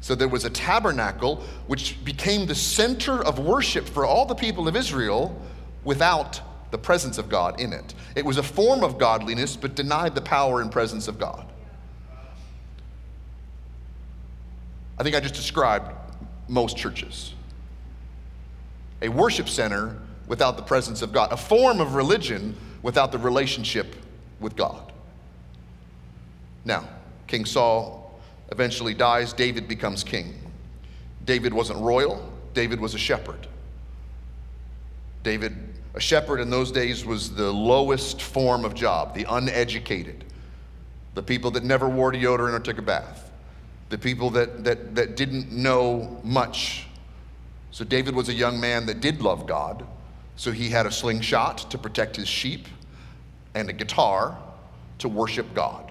So 0.00 0.14
there 0.14 0.28
was 0.28 0.44
a 0.44 0.50
tabernacle 0.50 1.42
which 1.66 2.04
became 2.04 2.46
the 2.46 2.54
center 2.54 3.24
of 3.24 3.38
worship 3.38 3.88
for 3.88 4.06
all 4.06 4.24
the 4.24 4.36
people 4.36 4.68
of 4.68 4.76
Israel 4.76 5.36
without 5.82 6.40
the 6.70 6.78
presence 6.78 7.18
of 7.18 7.28
God 7.28 7.60
in 7.60 7.72
it. 7.72 7.94
It 8.14 8.24
was 8.24 8.38
a 8.38 8.42
form 8.42 8.84
of 8.84 8.98
godliness 8.98 9.56
but 9.56 9.74
denied 9.74 10.14
the 10.14 10.20
power 10.20 10.60
and 10.60 10.70
presence 10.70 11.08
of 11.08 11.18
God. 11.18 11.44
I 14.98 15.02
think 15.02 15.16
I 15.16 15.20
just 15.20 15.34
described 15.34 15.92
most 16.48 16.76
churches. 16.76 17.34
A 19.02 19.08
worship 19.08 19.48
center 19.48 19.96
without 20.28 20.56
the 20.56 20.62
presence 20.62 21.02
of 21.02 21.12
God, 21.12 21.32
a 21.32 21.36
form 21.36 21.80
of 21.80 21.94
religion 21.94 22.56
without 22.82 23.10
the 23.10 23.18
relationship 23.18 23.96
with 24.40 24.56
God. 24.56 24.92
Now, 26.64 26.88
King 27.26 27.44
Saul 27.44 28.20
eventually 28.52 28.94
dies, 28.94 29.32
David 29.32 29.68
becomes 29.68 30.04
king. 30.04 30.34
David 31.24 31.52
wasn't 31.52 31.80
royal, 31.80 32.32
David 32.54 32.80
was 32.80 32.94
a 32.94 32.98
shepherd. 32.98 33.46
David, 35.22 35.56
a 35.94 36.00
shepherd 36.00 36.40
in 36.40 36.50
those 36.50 36.70
days, 36.70 37.04
was 37.04 37.34
the 37.34 37.50
lowest 37.50 38.22
form 38.22 38.64
of 38.64 38.74
job, 38.74 39.14
the 39.14 39.26
uneducated, 39.28 40.24
the 41.14 41.22
people 41.22 41.50
that 41.52 41.64
never 41.64 41.88
wore 41.88 42.12
deodorant 42.12 42.54
or 42.54 42.60
took 42.60 42.78
a 42.78 42.82
bath, 42.82 43.30
the 43.88 43.98
people 43.98 44.30
that, 44.30 44.62
that, 44.62 44.94
that 44.94 45.16
didn't 45.16 45.50
know 45.50 46.20
much. 46.22 46.86
So 47.72 47.84
David 47.84 48.14
was 48.14 48.28
a 48.28 48.34
young 48.34 48.60
man 48.60 48.86
that 48.86 49.00
did 49.00 49.20
love 49.20 49.46
God. 49.46 49.84
So 50.36 50.52
he 50.52 50.68
had 50.68 50.86
a 50.86 50.92
slingshot 50.92 51.70
to 51.70 51.78
protect 51.78 52.16
his 52.16 52.28
sheep 52.28 52.68
and 53.56 53.70
a 53.70 53.72
guitar 53.72 54.36
to 54.98 55.08
worship 55.08 55.52
God. 55.54 55.90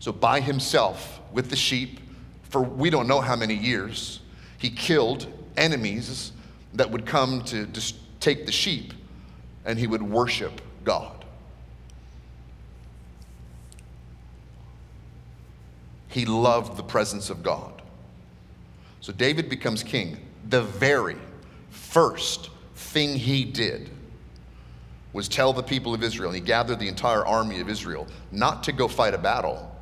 So 0.00 0.10
by 0.10 0.40
himself 0.40 1.20
with 1.32 1.48
the 1.48 1.56
sheep, 1.56 2.00
for 2.42 2.60
we 2.60 2.90
don't 2.90 3.06
know 3.06 3.20
how 3.20 3.36
many 3.36 3.54
years, 3.54 4.20
he 4.58 4.70
killed 4.70 5.28
enemies 5.56 6.32
that 6.74 6.90
would 6.90 7.06
come 7.06 7.42
to 7.44 7.66
just 7.66 7.94
take 8.18 8.44
the 8.44 8.50
sheep 8.50 8.92
and 9.64 9.78
he 9.78 9.86
would 9.86 10.02
worship 10.02 10.60
God. 10.82 11.24
He 16.08 16.24
loved 16.24 16.76
the 16.76 16.82
presence 16.82 17.30
of 17.30 17.44
God. 17.44 17.82
So 19.00 19.12
David 19.12 19.48
becomes 19.48 19.84
king. 19.84 20.16
The 20.48 20.62
very 20.62 21.16
first 21.70 22.50
thing 22.74 23.14
he 23.14 23.44
did 23.44 23.90
was 25.12 25.28
tell 25.28 25.52
the 25.52 25.62
people 25.62 25.94
of 25.94 26.02
Israel, 26.02 26.30
and 26.30 26.36
he 26.36 26.40
gathered 26.40 26.78
the 26.78 26.88
entire 26.88 27.26
army 27.26 27.60
of 27.60 27.68
Israel, 27.68 28.06
not 28.30 28.62
to 28.64 28.72
go 28.72 28.86
fight 28.88 29.14
a 29.14 29.18
battle, 29.18 29.74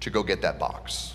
to 0.00 0.10
go 0.10 0.22
get 0.22 0.40
that 0.42 0.58
box. 0.58 1.14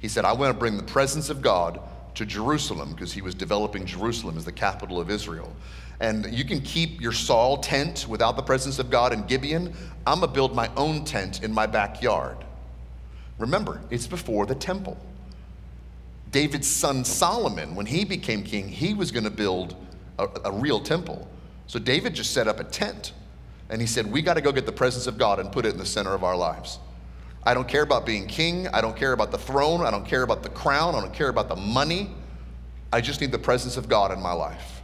He 0.00 0.08
said, 0.08 0.24
I 0.24 0.32
want 0.32 0.52
to 0.52 0.58
bring 0.58 0.76
the 0.76 0.82
presence 0.82 1.30
of 1.30 1.42
God 1.42 1.80
to 2.14 2.26
Jerusalem 2.26 2.92
because 2.92 3.12
he 3.12 3.20
was 3.22 3.34
developing 3.34 3.84
Jerusalem 3.86 4.36
as 4.36 4.44
the 4.44 4.52
capital 4.52 5.00
of 5.00 5.10
Israel. 5.10 5.54
And 6.00 6.32
you 6.32 6.44
can 6.44 6.60
keep 6.60 7.00
your 7.00 7.12
Saul 7.12 7.58
tent 7.58 8.06
without 8.08 8.36
the 8.36 8.42
presence 8.42 8.78
of 8.78 8.90
God 8.90 9.12
in 9.12 9.24
Gibeon. 9.26 9.72
I'm 10.06 10.20
going 10.20 10.30
to 10.30 10.34
build 10.34 10.54
my 10.54 10.70
own 10.76 11.04
tent 11.04 11.42
in 11.42 11.52
my 11.52 11.66
backyard. 11.66 12.36
Remember, 13.38 13.80
it's 13.90 14.06
before 14.06 14.46
the 14.46 14.54
temple. 14.54 14.98
David's 16.30 16.68
son 16.68 17.04
Solomon, 17.04 17.74
when 17.74 17.86
he 17.86 18.04
became 18.04 18.42
king, 18.42 18.68
he 18.68 18.94
was 18.94 19.10
going 19.10 19.24
to 19.24 19.30
build 19.30 19.74
a, 20.18 20.28
a, 20.44 20.52
real 20.52 20.80
temple. 20.80 21.28
So 21.66 21.78
David 21.78 22.14
just 22.14 22.32
set 22.32 22.48
up 22.48 22.60
a 22.60 22.64
tent 22.64 23.12
and 23.68 23.80
he 23.80 23.86
said, 23.86 24.10
We 24.10 24.22
got 24.22 24.34
to 24.34 24.40
go 24.40 24.52
get 24.52 24.66
the 24.66 24.72
presence 24.72 25.06
of 25.06 25.18
God 25.18 25.38
and 25.38 25.50
put 25.50 25.66
it 25.66 25.70
in 25.70 25.78
the 25.78 25.86
center 25.86 26.14
of 26.14 26.24
our 26.24 26.36
lives. 26.36 26.78
I 27.44 27.54
don't 27.54 27.68
care 27.68 27.82
about 27.82 28.04
being 28.04 28.26
king. 28.26 28.66
I 28.68 28.80
don't 28.80 28.96
care 28.96 29.12
about 29.12 29.30
the 29.30 29.38
throne. 29.38 29.82
I 29.82 29.90
don't 29.90 30.04
care 30.04 30.22
about 30.22 30.42
the 30.42 30.48
crown. 30.48 30.94
I 30.94 31.00
don't 31.00 31.14
care 31.14 31.28
about 31.28 31.48
the 31.48 31.56
money. 31.56 32.10
I 32.92 33.00
just 33.00 33.20
need 33.20 33.30
the 33.30 33.38
presence 33.38 33.76
of 33.76 33.88
God 33.88 34.10
in 34.12 34.20
my 34.20 34.32
life. 34.32 34.82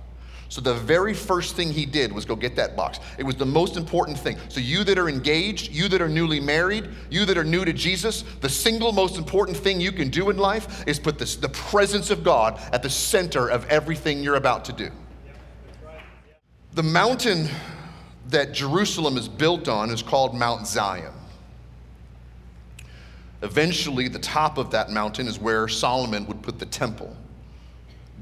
So 0.48 0.60
the 0.60 0.74
very 0.74 1.14
first 1.14 1.56
thing 1.56 1.72
he 1.72 1.86
did 1.86 2.12
was 2.12 2.26
go 2.26 2.36
get 2.36 2.56
that 2.56 2.76
box. 2.76 3.00
It 3.16 3.22
was 3.22 3.36
the 3.36 3.46
most 3.46 3.78
important 3.78 4.18
thing. 4.18 4.36
So 4.50 4.60
you 4.60 4.84
that 4.84 4.98
are 4.98 5.08
engaged, 5.08 5.72
you 5.72 5.88
that 5.88 6.02
are 6.02 6.10
newly 6.10 6.40
married, 6.40 6.90
you 7.08 7.24
that 7.24 7.38
are 7.38 7.44
new 7.44 7.64
to 7.64 7.72
Jesus, 7.72 8.22
the 8.42 8.50
single 8.50 8.92
most 8.92 9.16
important 9.16 9.56
thing 9.56 9.80
you 9.80 9.92
can 9.92 10.10
do 10.10 10.28
in 10.28 10.36
life 10.36 10.86
is 10.86 10.98
put 11.00 11.18
this, 11.18 11.36
the 11.36 11.48
presence 11.48 12.10
of 12.10 12.22
God 12.22 12.60
at 12.70 12.82
the 12.82 12.90
center 12.90 13.48
of 13.48 13.66
everything 13.68 14.22
you're 14.22 14.34
about 14.34 14.66
to 14.66 14.74
do. 14.74 14.90
The 16.74 16.82
mountain 16.82 17.50
that 18.28 18.52
Jerusalem 18.52 19.18
is 19.18 19.28
built 19.28 19.68
on 19.68 19.90
is 19.90 20.02
called 20.02 20.34
Mount 20.34 20.66
Zion. 20.66 21.12
Eventually, 23.42 24.08
the 24.08 24.18
top 24.18 24.56
of 24.56 24.70
that 24.70 24.90
mountain 24.90 25.28
is 25.28 25.38
where 25.38 25.68
Solomon 25.68 26.26
would 26.26 26.40
put 26.40 26.58
the 26.58 26.64
temple. 26.64 27.14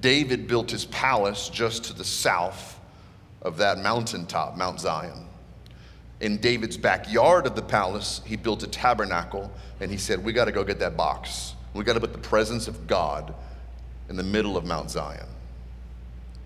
David 0.00 0.48
built 0.48 0.72
his 0.72 0.86
palace 0.86 1.48
just 1.48 1.84
to 1.84 1.92
the 1.92 2.02
south 2.02 2.80
of 3.42 3.56
that 3.58 3.78
mountaintop, 3.78 4.56
Mount 4.56 4.80
Zion. 4.80 5.28
In 6.20 6.38
David's 6.38 6.76
backyard 6.76 7.46
of 7.46 7.54
the 7.54 7.62
palace, 7.62 8.20
he 8.26 8.34
built 8.34 8.64
a 8.64 8.66
tabernacle 8.66 9.52
and 9.78 9.92
he 9.92 9.96
said, 9.96 10.24
We 10.24 10.32
got 10.32 10.46
to 10.46 10.52
go 10.52 10.64
get 10.64 10.80
that 10.80 10.96
box. 10.96 11.54
We 11.72 11.84
got 11.84 11.92
to 11.92 12.00
put 12.00 12.12
the 12.12 12.18
presence 12.18 12.66
of 12.66 12.88
God 12.88 13.32
in 14.08 14.16
the 14.16 14.24
middle 14.24 14.56
of 14.56 14.64
Mount 14.64 14.90
Zion. 14.90 15.28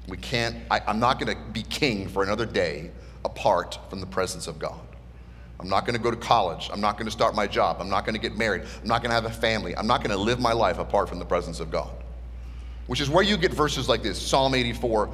We 0.08 0.16
can't, 0.16 0.56
I, 0.70 0.80
I'm 0.86 1.00
not 1.00 1.18
going 1.18 1.34
to 1.34 1.42
be 1.52 1.62
king 1.62 2.08
for 2.08 2.22
another 2.22 2.46
day 2.46 2.90
apart 3.24 3.78
from 3.88 4.00
the 4.00 4.06
presence 4.06 4.46
of 4.46 4.58
God. 4.58 4.80
I'm 5.60 5.68
not 5.68 5.86
going 5.86 5.96
to 5.96 6.02
go 6.02 6.10
to 6.10 6.16
college. 6.16 6.68
I'm 6.72 6.80
not 6.80 6.98
going 6.98 7.06
to 7.06 7.12
start 7.12 7.34
my 7.34 7.46
job. 7.46 7.78
I'm 7.80 7.88
not 7.88 8.04
going 8.04 8.14
to 8.14 8.20
get 8.20 8.36
married. 8.36 8.62
I'm 8.82 8.88
not 8.88 9.02
going 9.02 9.10
to 9.10 9.14
have 9.14 9.24
a 9.24 9.30
family. 9.30 9.76
I'm 9.76 9.86
not 9.86 10.02
going 10.02 10.10
to 10.10 10.16
live 10.16 10.40
my 10.40 10.52
life 10.52 10.78
apart 10.78 11.08
from 11.08 11.18
the 11.18 11.24
presence 11.24 11.60
of 11.60 11.70
God. 11.70 11.90
Which 12.86 13.00
is 13.00 13.08
where 13.08 13.24
you 13.24 13.36
get 13.36 13.52
verses 13.52 13.88
like 13.88 14.02
this 14.02 14.20
Psalm 14.20 14.54
84. 14.54 15.10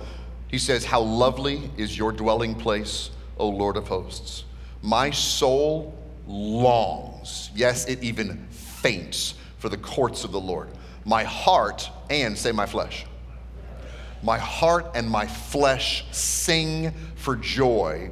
He 0.48 0.58
says, 0.58 0.84
How 0.84 1.00
lovely 1.00 1.70
is 1.76 1.96
your 1.96 2.10
dwelling 2.10 2.54
place, 2.54 3.10
O 3.38 3.48
Lord 3.48 3.76
of 3.76 3.86
hosts. 3.86 4.44
My 4.82 5.10
soul 5.10 5.96
longs, 6.26 7.50
yes, 7.54 7.86
it 7.86 8.02
even 8.02 8.46
faints 8.50 9.34
for 9.58 9.68
the 9.68 9.76
courts 9.76 10.24
of 10.24 10.32
the 10.32 10.40
Lord. 10.40 10.70
My 11.04 11.22
heart 11.22 11.88
and, 12.08 12.36
say, 12.36 12.50
my 12.50 12.66
flesh. 12.66 13.06
My 14.22 14.38
heart 14.38 14.86
and 14.94 15.08
my 15.08 15.26
flesh 15.26 16.04
sing 16.10 16.92
for 17.14 17.36
joy 17.36 18.10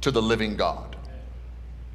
to 0.00 0.10
the 0.10 0.22
living 0.22 0.56
God. 0.56 0.96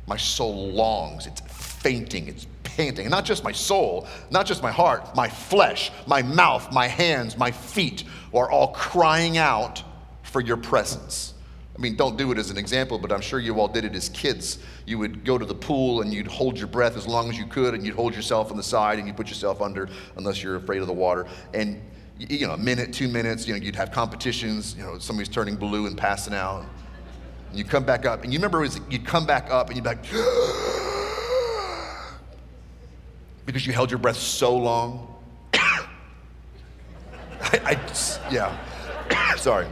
My 0.06 0.18
soul 0.18 0.72
longs, 0.72 1.28
it's 1.28 1.42
fainting, 1.42 2.28
it's 2.28 2.46
panting. 2.64 3.10
Not 3.10 3.24
just 3.24 3.44
my 3.44 3.52
soul, 3.52 4.08
not 4.32 4.46
just 4.46 4.62
my 4.62 4.72
heart, 4.72 5.16
my 5.16 5.30
flesh, 5.30 5.92
my 6.08 6.22
mouth, 6.22 6.72
my 6.74 6.88
hands, 6.88 7.38
my 7.38 7.52
feet 7.52 8.04
are 8.34 8.52
all 8.52 8.74
crying 8.74 9.38
out 9.38 9.84
for 10.24 10.42
your 10.42 10.58
presence. 10.58 11.34
I 11.76 11.82
mean, 11.82 11.96
don't 11.96 12.18
do 12.18 12.32
it 12.32 12.38
as 12.38 12.52
an 12.52 12.58
example, 12.58 13.00
but 13.00 13.12
I'm 13.12 13.22
sure 13.22 13.40
you 13.40 13.60
all 13.60 13.68
did 13.68 13.84
it 13.86 13.96
as 13.96 14.10
kids. 14.10 14.60
You 14.86 15.00
would 15.00 15.26
go 15.26 15.38
to 15.38 15.46
the 15.46 15.56
pool 15.56 16.02
and 16.02 16.14
you'd 16.14 16.28
hold 16.28 16.58
your 16.58 16.68
breath 16.68 16.96
as 16.96 17.08
long 17.08 17.30
as 17.30 17.38
you 17.38 17.48
could, 17.48 17.74
and 17.74 17.84
you'd 17.86 17.96
hold 17.96 18.14
yourself 18.14 18.52
on 18.52 18.58
the 18.58 18.64
side 18.64 19.00
and 19.00 19.08
you'd 19.08 19.18
put 19.18 19.30
yourself 19.30 19.62
under 19.62 19.90
unless 20.18 20.44
you're 20.44 20.58
afraid 20.58 20.82
of 20.82 20.88
the 20.88 20.94
water. 20.94 21.26
And, 21.54 21.82
you 22.20 22.48
know, 22.48 22.54
a 22.54 22.58
minute, 22.58 22.94
two 22.94 23.08
minutes, 23.08 23.48
you 23.48 23.54
know, 23.54 23.60
you'd 23.60 23.76
have 23.76 23.92
competitions, 23.92 24.76
you 24.76 24.84
know, 24.84 25.00
somebody's 25.00 25.30
turning 25.30 25.56
blue 25.56 25.88
and 25.88 25.98
passing 25.98 26.34
out. 26.34 26.66
And 27.50 27.58
you 27.58 27.64
come 27.64 27.84
back 27.84 28.06
up, 28.06 28.24
and 28.24 28.32
you 28.32 28.40
remember 28.40 28.60
was, 28.60 28.80
you'd 28.90 29.06
come 29.06 29.26
back 29.26 29.50
up 29.52 29.68
and 29.68 29.76
you'd 29.76 29.84
be 29.84 29.90
like, 29.90 30.04
because 33.46 33.66
you 33.66 33.74
held 33.74 33.92
your 33.92 34.00
breath 34.00 34.18
so 34.18 34.56
long. 34.56 35.16
I, 35.54 35.88
I 37.42 37.80
yeah, 38.32 39.36
sorry. 39.38 39.68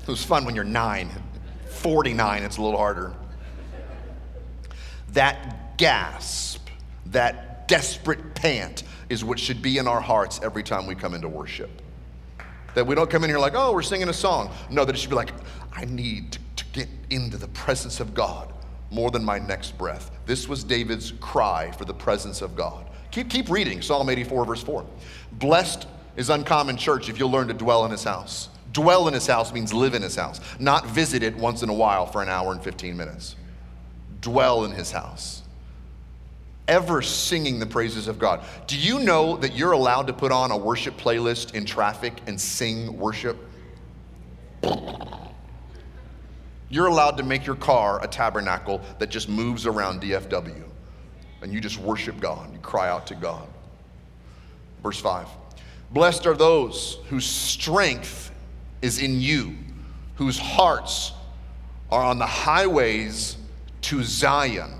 It 0.00 0.08
was 0.08 0.24
fun 0.24 0.44
when 0.44 0.54
you're 0.54 0.64
nine. 0.64 1.10
49, 1.68 2.42
it's 2.42 2.56
a 2.56 2.62
little 2.62 2.78
harder. 2.78 3.14
That 5.12 5.78
gasp, 5.78 6.68
that 7.06 7.68
desperate 7.68 8.34
pant 8.34 8.82
is 9.10 9.24
what 9.24 9.38
should 9.38 9.60
be 9.60 9.76
in 9.76 9.86
our 9.86 10.00
hearts 10.00 10.40
every 10.42 10.62
time 10.62 10.86
we 10.86 10.94
come 10.94 11.12
into 11.14 11.28
worship. 11.28 11.82
That 12.74 12.86
we 12.86 12.94
don't 12.94 13.10
come 13.10 13.24
in 13.24 13.30
here 13.30 13.38
like, 13.38 13.54
oh, 13.56 13.72
we're 13.72 13.82
singing 13.82 14.08
a 14.08 14.14
song. 14.14 14.50
No, 14.70 14.84
that 14.84 14.94
it 14.94 14.98
should 14.98 15.10
be 15.10 15.16
like, 15.16 15.32
I 15.72 15.84
need 15.84 16.38
to 16.56 16.64
get 16.72 16.88
into 17.10 17.36
the 17.36 17.48
presence 17.48 17.98
of 18.00 18.14
God 18.14 18.52
more 18.90 19.10
than 19.10 19.24
my 19.24 19.38
next 19.38 19.76
breath. 19.76 20.12
This 20.24 20.48
was 20.48 20.62
David's 20.62 21.12
cry 21.20 21.72
for 21.72 21.84
the 21.84 21.92
presence 21.92 22.40
of 22.40 22.54
God. 22.54 22.86
Keep, 23.10 23.28
keep 23.28 23.50
reading 23.50 23.82
Psalm 23.82 24.08
84, 24.08 24.44
verse 24.44 24.62
4. 24.62 24.86
Blessed 25.32 25.88
is 26.16 26.30
uncommon 26.30 26.76
church 26.76 27.08
if 27.08 27.18
you'll 27.18 27.30
learn 27.30 27.48
to 27.48 27.54
dwell 27.54 27.84
in 27.84 27.90
his 27.90 28.04
house. 28.04 28.48
Dwell 28.72 29.08
in 29.08 29.14
his 29.14 29.26
house 29.26 29.52
means 29.52 29.74
live 29.74 29.94
in 29.94 30.02
his 30.02 30.14
house, 30.14 30.40
not 30.60 30.86
visit 30.86 31.24
it 31.24 31.34
once 31.36 31.62
in 31.62 31.68
a 31.68 31.74
while 31.74 32.06
for 32.06 32.22
an 32.22 32.28
hour 32.28 32.52
and 32.52 32.62
15 32.62 32.96
minutes. 32.96 33.34
Dwell 34.20 34.64
in 34.64 34.70
his 34.70 34.92
house. 34.92 35.42
Ever 36.70 37.02
singing 37.02 37.58
the 37.58 37.66
praises 37.66 38.06
of 38.06 38.20
God. 38.20 38.44
Do 38.68 38.78
you 38.78 39.00
know 39.00 39.36
that 39.38 39.56
you're 39.56 39.72
allowed 39.72 40.06
to 40.06 40.12
put 40.12 40.30
on 40.30 40.52
a 40.52 40.56
worship 40.56 40.96
playlist 40.96 41.52
in 41.54 41.64
traffic 41.64 42.20
and 42.28 42.40
sing 42.40 42.96
worship? 42.96 43.36
You're 46.68 46.86
allowed 46.86 47.16
to 47.16 47.24
make 47.24 47.44
your 47.44 47.56
car 47.56 48.00
a 48.04 48.06
tabernacle 48.06 48.80
that 49.00 49.10
just 49.10 49.28
moves 49.28 49.66
around 49.66 50.00
DFW. 50.00 50.62
And 51.42 51.52
you 51.52 51.60
just 51.60 51.76
worship 51.76 52.20
God. 52.20 52.52
You 52.52 52.60
cry 52.60 52.88
out 52.88 53.04
to 53.08 53.16
God. 53.16 53.48
Verse 54.80 55.00
5 55.00 55.26
Blessed 55.90 56.24
are 56.28 56.36
those 56.36 56.98
whose 57.08 57.26
strength 57.26 58.30
is 58.80 59.02
in 59.02 59.20
you, 59.20 59.56
whose 60.14 60.38
hearts 60.38 61.10
are 61.90 62.04
on 62.04 62.20
the 62.20 62.26
highways 62.26 63.36
to 63.82 64.04
Zion. 64.04 64.79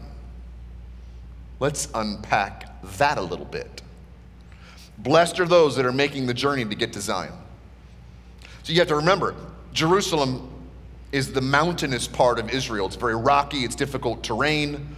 Let's 1.60 1.88
unpack 1.94 2.82
that 2.96 3.18
a 3.18 3.22
little 3.22 3.44
bit. 3.44 3.82
Blessed 4.98 5.40
are 5.40 5.46
those 5.46 5.76
that 5.76 5.86
are 5.86 5.92
making 5.92 6.26
the 6.26 6.34
journey 6.34 6.64
to 6.64 6.74
get 6.74 6.92
to 6.94 7.00
Zion. 7.00 7.32
So 8.62 8.72
you 8.72 8.78
have 8.80 8.88
to 8.88 8.96
remember, 8.96 9.34
Jerusalem 9.72 10.50
is 11.12 11.32
the 11.32 11.40
mountainous 11.40 12.06
part 12.06 12.38
of 12.38 12.50
Israel. 12.50 12.86
It's 12.86 12.96
very 12.96 13.16
rocky, 13.16 13.58
it's 13.58 13.74
difficult 13.74 14.22
terrain. 14.22 14.96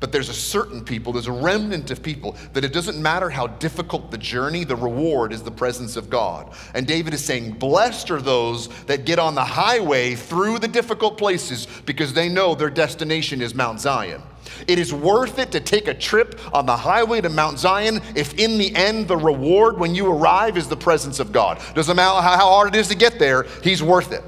But 0.00 0.10
there's 0.10 0.28
a 0.28 0.34
certain 0.34 0.84
people, 0.84 1.12
there's 1.12 1.28
a 1.28 1.32
remnant 1.32 1.90
of 1.92 2.02
people 2.02 2.36
that 2.54 2.64
it 2.64 2.72
doesn't 2.72 3.00
matter 3.00 3.30
how 3.30 3.46
difficult 3.46 4.10
the 4.10 4.18
journey, 4.18 4.64
the 4.64 4.74
reward 4.74 5.32
is 5.32 5.44
the 5.44 5.50
presence 5.50 5.94
of 5.94 6.10
God. 6.10 6.52
And 6.74 6.86
David 6.88 7.14
is 7.14 7.24
saying, 7.24 7.52
Blessed 7.52 8.10
are 8.10 8.20
those 8.20 8.68
that 8.86 9.04
get 9.04 9.20
on 9.20 9.36
the 9.36 9.44
highway 9.44 10.16
through 10.16 10.58
the 10.58 10.66
difficult 10.66 11.18
places 11.18 11.68
because 11.86 12.12
they 12.12 12.28
know 12.28 12.54
their 12.56 12.70
destination 12.70 13.40
is 13.40 13.54
Mount 13.54 13.80
Zion. 13.80 14.22
It 14.66 14.78
is 14.78 14.92
worth 14.92 15.38
it 15.38 15.52
to 15.52 15.60
take 15.60 15.88
a 15.88 15.94
trip 15.94 16.38
on 16.54 16.66
the 16.66 16.76
highway 16.76 17.20
to 17.20 17.28
Mount 17.28 17.58
Zion 17.58 18.00
if 18.14 18.34
in 18.34 18.58
the 18.58 18.74
end 18.74 19.08
the 19.08 19.16
reward 19.16 19.78
when 19.78 19.94
you 19.94 20.10
arrive 20.10 20.56
is 20.56 20.68
the 20.68 20.76
presence 20.76 21.20
of 21.20 21.32
God. 21.32 21.60
Doesn't 21.74 21.96
matter 21.96 22.20
how 22.20 22.36
hard 22.36 22.74
it 22.74 22.78
is 22.78 22.88
to 22.88 22.94
get 22.94 23.18
there, 23.18 23.44
He's 23.62 23.82
worth 23.82 24.12
it. 24.12 24.22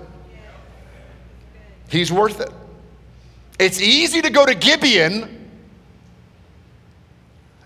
He's 1.88 2.10
worth 2.10 2.40
it. 2.40 2.50
It's 3.58 3.80
easy 3.80 4.20
to 4.22 4.30
go 4.30 4.44
to 4.44 4.54
Gibeon 4.54 5.42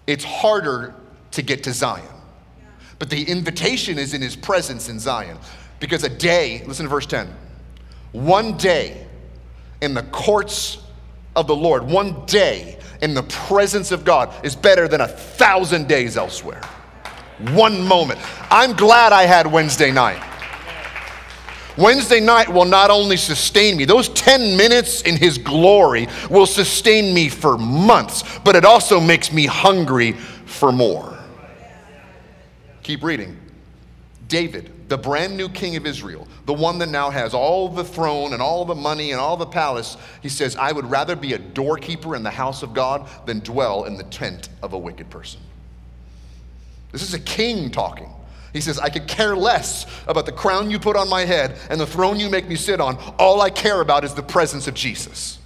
it's 0.08 0.24
harder 0.24 0.94
to 1.32 1.42
get 1.42 1.62
to 1.64 1.72
Zion. 1.72 2.02
But 2.98 3.10
the 3.10 3.22
invitation 3.24 3.98
is 3.98 4.14
in 4.14 4.22
his 4.22 4.34
presence 4.34 4.88
in 4.88 4.98
Zion. 4.98 5.36
Because 5.80 6.02
a 6.02 6.08
day, 6.08 6.64
listen 6.66 6.86
to 6.86 6.90
verse 6.90 7.04
10, 7.04 7.28
one 8.12 8.56
day 8.56 9.06
in 9.82 9.92
the 9.92 10.02
courts 10.04 10.78
of 11.38 11.46
the 11.46 11.56
Lord, 11.56 11.84
one 11.84 12.26
day 12.26 12.78
in 13.00 13.14
the 13.14 13.22
presence 13.22 13.92
of 13.92 14.04
God 14.04 14.34
is 14.44 14.56
better 14.56 14.88
than 14.88 15.00
a 15.00 15.08
thousand 15.08 15.88
days 15.88 16.16
elsewhere. 16.16 16.60
One 17.52 17.80
moment. 17.80 18.20
I'm 18.50 18.72
glad 18.74 19.12
I 19.12 19.22
had 19.22 19.46
Wednesday 19.46 19.92
night. 19.92 20.22
Wednesday 21.76 22.18
night 22.18 22.48
will 22.48 22.64
not 22.64 22.90
only 22.90 23.16
sustain 23.16 23.76
me, 23.76 23.84
those 23.84 24.08
10 24.08 24.56
minutes 24.56 25.02
in 25.02 25.16
His 25.16 25.38
glory 25.38 26.08
will 26.28 26.46
sustain 26.46 27.14
me 27.14 27.28
for 27.28 27.56
months, 27.56 28.24
but 28.40 28.56
it 28.56 28.64
also 28.64 28.98
makes 28.98 29.32
me 29.32 29.46
hungry 29.46 30.12
for 30.12 30.72
more. 30.72 31.16
Keep 32.82 33.04
reading. 33.04 33.38
David, 34.28 34.88
the 34.88 34.98
brand 34.98 35.36
new 35.36 35.48
king 35.48 35.76
of 35.76 35.86
Israel, 35.86 36.28
the 36.44 36.52
one 36.52 36.78
that 36.78 36.90
now 36.90 37.08
has 37.08 37.32
all 37.32 37.68
the 37.68 37.82
throne 37.82 38.34
and 38.34 38.42
all 38.42 38.66
the 38.66 38.74
money 38.74 39.10
and 39.10 39.20
all 39.20 39.38
the 39.38 39.46
palace, 39.46 39.96
he 40.22 40.28
says, 40.28 40.54
I 40.54 40.70
would 40.70 40.90
rather 40.90 41.16
be 41.16 41.32
a 41.32 41.38
doorkeeper 41.38 42.14
in 42.14 42.22
the 42.22 42.30
house 42.30 42.62
of 42.62 42.74
God 42.74 43.08
than 43.26 43.40
dwell 43.40 43.84
in 43.84 43.96
the 43.96 44.04
tent 44.04 44.50
of 44.62 44.74
a 44.74 44.78
wicked 44.78 45.08
person. 45.08 45.40
This 46.92 47.02
is 47.02 47.14
a 47.14 47.20
king 47.20 47.70
talking. 47.70 48.10
He 48.52 48.60
says, 48.60 48.78
I 48.78 48.88
could 48.90 49.06
care 49.06 49.36
less 49.36 49.86
about 50.06 50.26
the 50.26 50.32
crown 50.32 50.70
you 50.70 50.78
put 50.78 50.96
on 50.96 51.08
my 51.08 51.24
head 51.24 51.58
and 51.70 51.80
the 51.80 51.86
throne 51.86 52.20
you 52.20 52.28
make 52.28 52.48
me 52.48 52.56
sit 52.56 52.80
on. 52.80 52.96
All 53.18 53.40
I 53.40 53.50
care 53.50 53.80
about 53.80 54.04
is 54.04 54.14
the 54.14 54.22
presence 54.22 54.66
of 54.68 54.74
Jesus. 54.74 55.38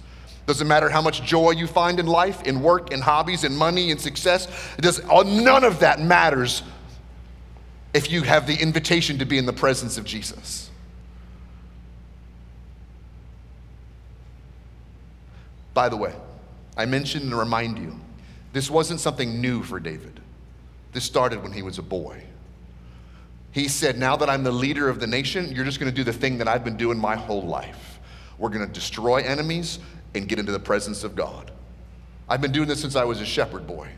Doesn't 0.45 0.67
matter 0.67 0.89
how 0.89 1.01
much 1.01 1.23
joy 1.23 1.51
you 1.51 1.67
find 1.67 1.99
in 1.99 2.05
life, 2.05 2.43
in 2.43 2.61
work, 2.61 2.91
in 2.91 2.99
hobbies, 2.99 3.45
in 3.45 3.55
money, 3.55 3.91
in 3.91 3.97
success. 3.97 4.47
It 4.77 4.81
does, 4.81 5.01
none 5.05 5.63
of 5.63 5.79
that 5.79 6.01
matters 6.01 6.63
if 7.93 8.11
you 8.11 8.23
have 8.23 8.47
the 8.47 8.55
invitation 8.55 9.19
to 9.19 9.25
be 9.25 9.37
in 9.37 9.45
the 9.45 9.53
presence 9.53 9.97
of 9.97 10.05
Jesus. 10.05 10.69
By 15.73 15.89
the 15.89 15.97
way, 15.97 16.13
I 16.77 16.85
mentioned 16.85 17.25
and 17.25 17.37
remind 17.37 17.77
you, 17.77 17.99
this 18.51 18.69
wasn't 18.69 18.99
something 18.99 19.41
new 19.41 19.63
for 19.63 19.79
David. 19.79 20.19
This 20.91 21.03
started 21.03 21.41
when 21.41 21.51
he 21.51 21.61
was 21.61 21.79
a 21.79 21.83
boy. 21.83 22.23
He 23.51 23.67
said, 23.67 23.97
Now 23.97 24.15
that 24.17 24.29
I'm 24.29 24.43
the 24.43 24.51
leader 24.51 24.89
of 24.89 24.99
the 24.99 25.07
nation, 25.07 25.51
you're 25.51 25.65
just 25.65 25.79
going 25.79 25.91
to 25.91 25.95
do 25.95 26.03
the 26.03 26.13
thing 26.13 26.37
that 26.39 26.47
I've 26.47 26.63
been 26.63 26.77
doing 26.77 26.99
my 26.99 27.15
whole 27.15 27.43
life. 27.43 27.99
We're 28.37 28.49
going 28.49 28.65
to 28.65 28.71
destroy 28.71 29.17
enemies 29.17 29.79
and 30.15 30.27
get 30.27 30.39
into 30.39 30.51
the 30.51 30.59
presence 30.59 31.03
of 31.03 31.15
God. 31.15 31.51
I've 32.29 32.41
been 32.41 32.51
doing 32.51 32.67
this 32.67 32.81
since 32.81 32.95
I 32.95 33.03
was 33.03 33.21
a 33.21 33.25
shepherd 33.25 33.67
boy. 33.67 33.89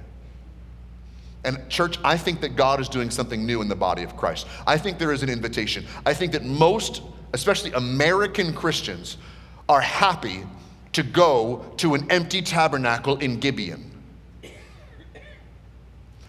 And, 1.45 1.69
church, 1.69 1.97
I 2.03 2.17
think 2.17 2.41
that 2.41 2.55
God 2.55 2.81
is 2.81 2.89
doing 2.89 3.10
something 3.10 3.45
new 3.45 3.62
in 3.62 3.67
the 3.67 3.75
body 3.75 4.03
of 4.03 4.17
Christ. 4.17 4.47
I 4.65 4.77
think 4.77 4.97
there 4.97 5.13
is 5.13 5.23
an 5.23 5.29
invitation. 5.29 5.86
I 6.05 6.13
think 6.13 6.31
that 6.31 6.43
most, 6.43 7.01
especially 7.34 7.71
American 7.73 8.53
Christians, 8.53 9.17
are 9.69 9.81
happy 9.81 10.43
to 10.93 11.03
go 11.03 11.65
to 11.77 11.93
an 11.93 12.10
empty 12.10 12.41
tabernacle 12.41 13.17
in 13.17 13.39
Gibeon 13.39 13.91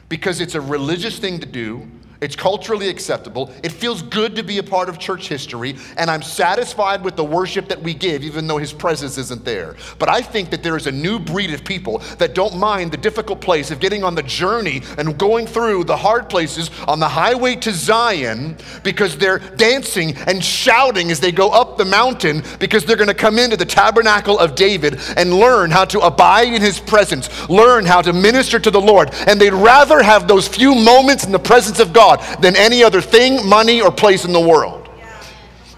because 0.09 0.41
it's 0.41 0.55
a 0.55 0.61
religious 0.61 1.19
thing 1.19 1.41
to 1.41 1.47
do. 1.47 1.89
It's 2.21 2.37
culturally 2.37 2.89
acceptable. 2.89 3.53
It 3.63 3.73
feels 3.73 4.03
good 4.03 4.37
to 4.37 4.43
be 4.43 4.59
a 4.59 4.63
part 4.63 4.89
of 4.89 4.99
church 4.99 5.29
history, 5.29 5.77
and 5.97 6.11
I'm 6.11 6.23
satisfied 6.23 7.05
with 7.05 7.17
the 7.17 7.25
worship 7.25 7.69
that 7.69 7.83
we 7.83 7.93
give, 7.93 8.25
even 8.25 8.47
though 8.47 8.57
His 8.57 8.73
presence 8.73 9.19
isn't 9.19 9.45
there. 9.45 9.77
But 9.99 10.09
I 10.09 10.23
think 10.23 10.51
that 10.51 10.63
there 10.63 10.77
is 10.77 10.87
a 10.87 10.93
new 10.93 11.19
breed 11.19 11.53
of 11.53 11.65
people 11.65 11.99
that 12.19 12.35
don't 12.35 12.57
mind 12.57 12.93
the 12.93 12.97
difficult 12.97 13.41
place 13.41 13.71
of 13.71 13.81
getting 13.81 14.03
on 14.03 14.15
the 14.15 14.23
journey 14.23 14.83
and 14.97 15.19
going 15.19 15.47
through 15.47 15.85
the 15.85 15.97
hard 15.97 16.31
places 16.31 16.71
on 16.89 17.01
the 17.01 17.09
highway 17.09 17.57
to 17.57 17.73
Zion 17.73 18.57
because 18.83 19.17
they're 19.19 19.39
dancing 19.39 20.17
and 20.27 20.43
shouting 20.43 21.11
as 21.11 21.21
they 21.21 21.33
go 21.33 21.51
up 21.51 21.77
the 21.77 21.85
mountain 21.85 22.43
because 22.59 22.85
they're 22.85 22.97
going 22.97 23.09
to 23.09 23.15
come 23.15 23.39
into 23.39 23.57
the 23.57 23.65
tabernacle 23.65 24.39
of 24.39 24.55
David 24.55 24.99
and 25.17 25.35
learn 25.35 25.71
how 25.71 25.85
to 25.85 26.01
abide 26.01 26.53
in 26.53 26.63
His 26.63 26.81
presence, 26.81 27.49
learn 27.51 27.85
how 27.85 28.01
to 28.01 28.13
minister 28.13 28.59
to 28.59 28.71
the 28.71 28.81
Lord. 28.81 29.11
And 29.27 29.41
they'd 29.41 29.53
rather 29.53 30.03
have 30.03 30.27
those 30.27 30.49
few 30.49 30.75
moments 30.75 31.25
in 31.25 31.33
the 31.33 31.39
presence 31.39 31.79
of 31.79 31.93
God 31.93 32.06
God 32.07 32.41
than 32.41 32.57
any 32.57 32.83
other 32.83 33.01
thing, 33.01 33.47
money, 33.47 33.81
or 33.81 33.91
place 33.91 34.25
in 34.25 34.33
the 34.33 34.41
world. 34.41 34.89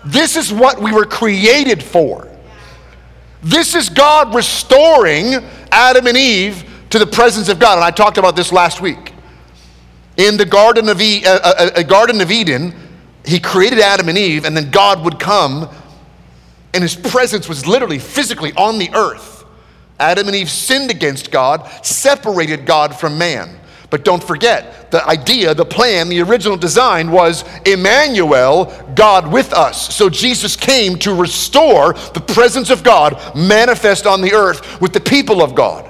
This 0.05 0.37
is 0.37 0.53
what 0.53 0.81
we 0.81 0.93
were 0.93 1.05
created 1.05 1.83
for. 1.83 2.29
This 3.43 3.75
is 3.75 3.89
God 3.89 4.35
restoring 4.35 5.35
Adam 5.71 6.07
and 6.07 6.17
Eve 6.17 6.65
to 6.91 6.99
the 6.99 7.07
presence 7.07 7.49
of 7.49 7.59
God. 7.59 7.77
And 7.77 7.85
I 7.85 7.91
talked 7.91 8.19
about 8.19 8.35
this 8.37 8.53
last 8.53 8.81
week. 8.81 9.13
In 10.17 10.37
the 10.37 10.47
Garden 10.47 10.89
of, 10.89 11.01
uh, 11.01 11.21
uh, 11.25 11.71
uh, 11.77 11.83
Garden 11.83 12.21
of 12.21 12.31
Eden, 12.31 12.75
He 13.25 13.39
created 13.39 13.79
Adam 13.79 14.09
and 14.09 14.19
Eve, 14.19 14.45
and 14.45 14.57
then 14.57 14.71
God 14.71 15.05
would 15.05 15.21
come, 15.21 15.69
and 16.75 16.83
His 16.83 16.97
presence 16.97 17.49
was 17.49 17.67
literally 17.67 17.99
physically 17.99 18.53
on 18.55 18.79
the 18.79 18.91
earth. 18.95 19.45
Adam 20.01 20.27
and 20.27 20.37
Eve 20.37 20.51
sinned 20.51 20.91
against 20.91 21.31
God, 21.31 21.69
separated 21.85 22.67
God 22.67 22.99
from 22.99 23.19
man. 23.19 23.59
But 23.91 24.05
don't 24.05 24.23
forget, 24.23 24.91
the 24.91 25.05
idea, 25.07 25.55
the 25.55 25.65
plan, 25.65 26.11
the 26.11 26.21
original 26.21 26.59
design 26.59 27.11
was 27.11 27.45
Emmanuel, 27.65 28.67
God 28.95 29.33
with 29.33 29.53
us. 29.55 29.95
So 29.95 30.11
Jesus 30.11 30.57
came 30.57 30.99
to 30.99 31.15
restore 31.15 31.95
the 31.95 32.21
presence 32.21 32.69
of 32.69 32.85
God 32.85 33.19
manifest 33.35 34.07
on 34.07 34.21
the 34.21 34.35
earth 34.35 34.81
with 34.81 34.93
the 34.93 35.01
people 35.01 35.41
of 35.43 35.55
God. 35.55 35.89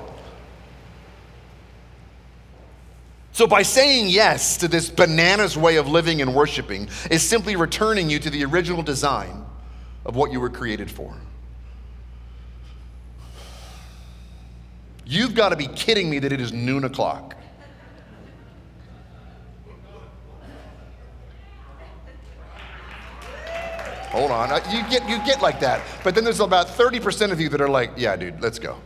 So, 3.32 3.46
by 3.46 3.62
saying 3.62 4.08
yes 4.08 4.56
to 4.56 4.66
this 4.66 4.90
bananas 4.90 5.56
way 5.56 5.76
of 5.76 5.86
living 5.86 6.20
and 6.22 6.34
worshiping, 6.34 6.88
is 7.08 7.22
simply 7.22 7.54
returning 7.54 8.10
you 8.10 8.18
to 8.18 8.30
the 8.30 8.44
original 8.44 8.82
design 8.82 9.44
of 10.04 10.16
what 10.16 10.32
you 10.32 10.40
were 10.40 10.50
created 10.50 10.90
for. 10.90 11.14
You've 15.06 15.36
got 15.36 15.50
to 15.50 15.56
be 15.56 15.68
kidding 15.68 16.10
me 16.10 16.18
that 16.18 16.32
it 16.32 16.40
is 16.40 16.52
noon 16.52 16.82
o'clock. 16.82 17.36
Hold 24.10 24.30
on. 24.30 24.50
Uh, 24.50 24.60
you 24.70 24.82
get, 24.88 25.08
you 25.08 25.18
get 25.24 25.42
like 25.42 25.60
that. 25.60 25.82
But 26.02 26.14
then 26.14 26.24
there's 26.24 26.40
about 26.40 26.66
30% 26.66 27.30
of 27.30 27.40
you 27.40 27.48
that 27.50 27.60
are 27.60 27.68
like, 27.68 27.92
yeah, 27.96 28.16
dude, 28.16 28.40
let's 28.40 28.58
go. 28.58 28.78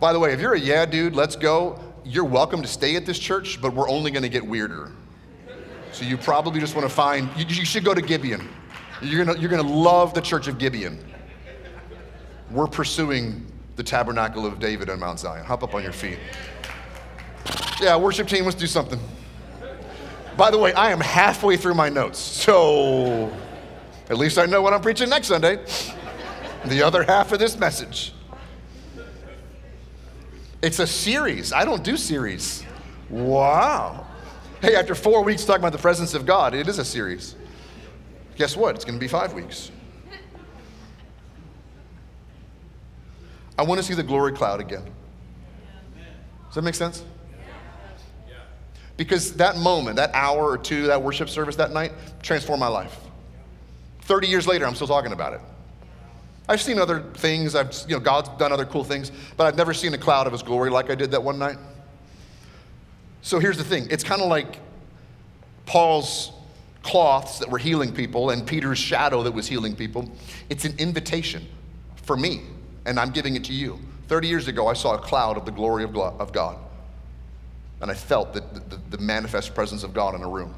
By 0.00 0.12
the 0.12 0.18
way, 0.18 0.32
if 0.32 0.40
you're 0.40 0.54
a 0.54 0.60
yeah, 0.60 0.86
dude, 0.86 1.14
let's 1.14 1.36
go, 1.36 1.78
you're 2.04 2.24
welcome 2.24 2.62
to 2.62 2.68
stay 2.68 2.96
at 2.96 3.06
this 3.06 3.18
church, 3.18 3.60
but 3.60 3.74
we're 3.74 3.88
only 3.88 4.10
going 4.10 4.22
to 4.22 4.28
get 4.28 4.46
weirder. 4.46 4.92
So 5.92 6.04
you 6.04 6.16
probably 6.16 6.60
just 6.60 6.74
want 6.74 6.86
to 6.86 6.94
find, 6.94 7.28
you, 7.36 7.46
you 7.46 7.64
should 7.64 7.84
go 7.84 7.94
to 7.94 8.02
Gibeon. 8.02 8.48
You're 9.02 9.24
going 9.24 9.40
you're 9.40 9.50
to 9.50 9.62
love 9.62 10.14
the 10.14 10.20
church 10.20 10.48
of 10.48 10.58
Gibeon. 10.58 10.98
We're 12.50 12.66
pursuing 12.66 13.46
the 13.76 13.82
tabernacle 13.82 14.46
of 14.46 14.58
David 14.58 14.88
on 14.88 15.00
Mount 15.00 15.20
Zion. 15.20 15.44
Hop 15.44 15.62
up 15.62 15.74
on 15.74 15.82
your 15.82 15.92
feet. 15.92 16.18
Yeah, 17.80 17.96
worship 17.96 18.28
team, 18.28 18.44
let's 18.44 18.56
do 18.56 18.66
something. 18.66 19.00
By 20.36 20.50
the 20.50 20.58
way, 20.58 20.72
I 20.74 20.90
am 20.90 21.00
halfway 21.00 21.56
through 21.56 21.74
my 21.74 21.88
notes, 21.88 22.18
so 22.18 23.32
at 24.10 24.18
least 24.18 24.38
I 24.38 24.44
know 24.44 24.60
what 24.60 24.74
I'm 24.74 24.82
preaching 24.82 25.08
next 25.08 25.28
Sunday. 25.28 25.64
The 26.66 26.82
other 26.82 27.02
half 27.04 27.32
of 27.32 27.38
this 27.38 27.58
message. 27.58 28.12
It's 30.60 30.78
a 30.78 30.86
series. 30.86 31.52
I 31.52 31.64
don't 31.64 31.82
do 31.82 31.96
series. 31.96 32.64
Wow. 33.08 34.06
Hey, 34.60 34.74
after 34.74 34.94
four 34.94 35.22
weeks 35.22 35.44
talking 35.44 35.60
about 35.60 35.72
the 35.72 35.78
presence 35.78 36.12
of 36.12 36.26
God, 36.26 36.54
it 36.54 36.68
is 36.68 36.78
a 36.78 36.84
series. 36.84 37.34
Guess 38.36 38.56
what? 38.56 38.74
It's 38.74 38.84
going 38.84 38.98
to 38.98 39.00
be 39.00 39.08
five 39.08 39.32
weeks. 39.32 39.70
I 43.58 43.62
want 43.62 43.80
to 43.80 43.86
see 43.86 43.94
the 43.94 44.02
glory 44.02 44.32
cloud 44.32 44.60
again. 44.60 44.84
Does 46.46 46.56
that 46.56 46.62
make 46.62 46.74
sense? 46.74 47.04
Because 48.96 49.34
that 49.34 49.56
moment, 49.56 49.96
that 49.96 50.10
hour 50.14 50.50
or 50.50 50.58
two, 50.58 50.86
that 50.86 51.02
worship 51.02 51.28
service 51.28 51.56
that 51.56 51.72
night 51.72 51.92
transformed 52.22 52.60
my 52.60 52.68
life. 52.68 52.96
30 54.02 54.28
years 54.28 54.46
later, 54.46 54.66
I'm 54.66 54.74
still 54.74 54.86
talking 54.86 55.12
about 55.12 55.34
it. 55.34 55.40
I've 56.48 56.62
seen 56.62 56.78
other 56.78 57.00
things. 57.14 57.54
I've, 57.54 57.74
you 57.88 57.96
know, 57.96 58.00
God's 58.00 58.28
done 58.38 58.52
other 58.52 58.64
cool 58.64 58.84
things, 58.84 59.10
but 59.36 59.46
I've 59.46 59.56
never 59.56 59.74
seen 59.74 59.92
a 59.94 59.98
cloud 59.98 60.26
of 60.26 60.32
His 60.32 60.42
glory 60.42 60.70
like 60.70 60.90
I 60.90 60.94
did 60.94 61.10
that 61.10 61.22
one 61.22 61.38
night. 61.38 61.58
So 63.22 63.40
here's 63.40 63.58
the 63.58 63.64
thing 63.64 63.88
it's 63.90 64.04
kind 64.04 64.22
of 64.22 64.28
like 64.28 64.60
Paul's 65.66 66.32
cloths 66.82 67.40
that 67.40 67.50
were 67.50 67.58
healing 67.58 67.92
people 67.92 68.30
and 68.30 68.46
Peter's 68.46 68.78
shadow 68.78 69.24
that 69.24 69.32
was 69.32 69.48
healing 69.48 69.74
people. 69.74 70.08
It's 70.48 70.64
an 70.64 70.74
invitation 70.78 71.44
for 72.04 72.16
me, 72.16 72.42
and 72.86 73.00
I'm 73.00 73.10
giving 73.10 73.34
it 73.34 73.42
to 73.44 73.52
you. 73.52 73.80
30 74.06 74.28
years 74.28 74.46
ago, 74.46 74.68
I 74.68 74.74
saw 74.74 74.94
a 74.94 74.98
cloud 74.98 75.36
of 75.36 75.44
the 75.44 75.50
glory 75.50 75.82
of 75.82 76.32
God, 76.32 76.56
and 77.80 77.90
I 77.90 77.94
felt 77.94 78.32
the, 78.32 78.40
the, 78.40 78.80
the 78.96 78.98
manifest 78.98 79.54
presence 79.54 79.82
of 79.82 79.92
God 79.92 80.14
in 80.14 80.22
a 80.22 80.28
room. 80.28 80.54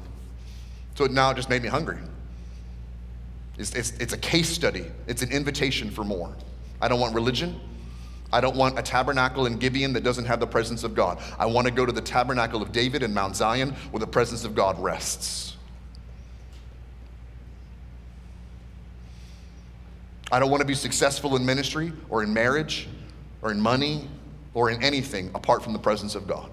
So 0.95 1.05
it 1.05 1.11
now 1.11 1.33
just 1.33 1.49
made 1.49 1.61
me 1.61 1.69
hungry. 1.69 1.97
It's, 3.57 3.73
it's, 3.73 3.91
it's 3.99 4.13
a 4.13 4.17
case 4.17 4.49
study, 4.49 4.85
it's 5.07 5.21
an 5.21 5.31
invitation 5.31 5.89
for 5.89 6.03
more. 6.03 6.33
I 6.81 6.87
don't 6.87 6.99
want 6.99 7.13
religion. 7.13 7.59
I 8.31 8.41
don't 8.41 8.55
want 8.55 8.77
a 8.77 8.83
tabernacle 8.83 9.47
in 9.47 9.57
Gibeon 9.57 9.93
that 9.93 10.03
doesn't 10.03 10.25
have 10.25 10.39
the 10.39 10.47
presence 10.47 10.83
of 10.83 10.93
God. 10.93 11.19
I 11.39 11.47
want 11.47 11.65
to 11.65 11.73
go 11.73 11.83
to 11.85 11.91
the 11.91 12.01
tabernacle 12.01 12.61
of 12.61 12.71
David 12.71 13.01
in 13.01 13.11
Mount 13.11 13.35
Zion 13.35 13.71
where 13.89 13.99
the 13.99 14.07
presence 14.07 14.45
of 14.45 14.53
God 14.53 14.79
rests. 14.79 15.55
I 20.31 20.39
don't 20.39 20.51
want 20.51 20.61
to 20.61 20.67
be 20.67 20.75
successful 20.75 21.35
in 21.35 21.45
ministry 21.45 21.91
or 22.07 22.21
in 22.21 22.31
marriage 22.31 22.87
or 23.41 23.51
in 23.51 23.59
money 23.59 24.07
or 24.53 24.69
in 24.69 24.81
anything 24.83 25.31
apart 25.33 25.63
from 25.63 25.73
the 25.73 25.79
presence 25.79 26.13
of 26.13 26.27
God. 26.27 26.51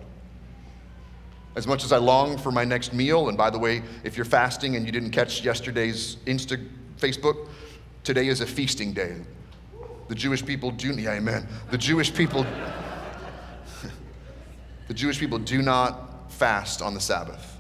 As 1.57 1.67
much 1.67 1.85
as 1.85 1.91
I 1.91 1.97
long 1.97 2.37
for 2.37 2.53
my 2.53 2.65
next 2.65 2.93
meal, 2.93 3.29
and 3.29 3.37
by 3.37 3.49
the 3.49 3.59
way, 3.59 3.83
if 4.05 4.15
you're 4.17 4.27
fasting 4.27 4.77
and 4.77 4.85
you 4.85 4.93
didn't 4.93 5.11
catch 5.11 5.43
yesterday's 5.43 6.17
Insta 6.27 6.69
Facebook, 6.99 7.49
today 8.05 8.29
is 8.29 8.43
a 8.43 8.47
feasting 8.47 8.93
day. 8.93 9.17
The 10.09 10.15
Jewish 10.15 10.45
people 10.45 10.71
do, 10.71 10.93
yeah, 10.93 11.13
amen. 11.13 11.49
The 11.71 11.79
Jewish 11.79 12.15
people, 12.15 12.45
the 14.89 14.95
Jewish 14.95 15.19
people 15.19 15.39
do 15.39 15.63
not 15.63 16.31
fast 16.31 16.83
on 16.83 16.93
the 16.93 17.01
Sabbath. 17.01 17.59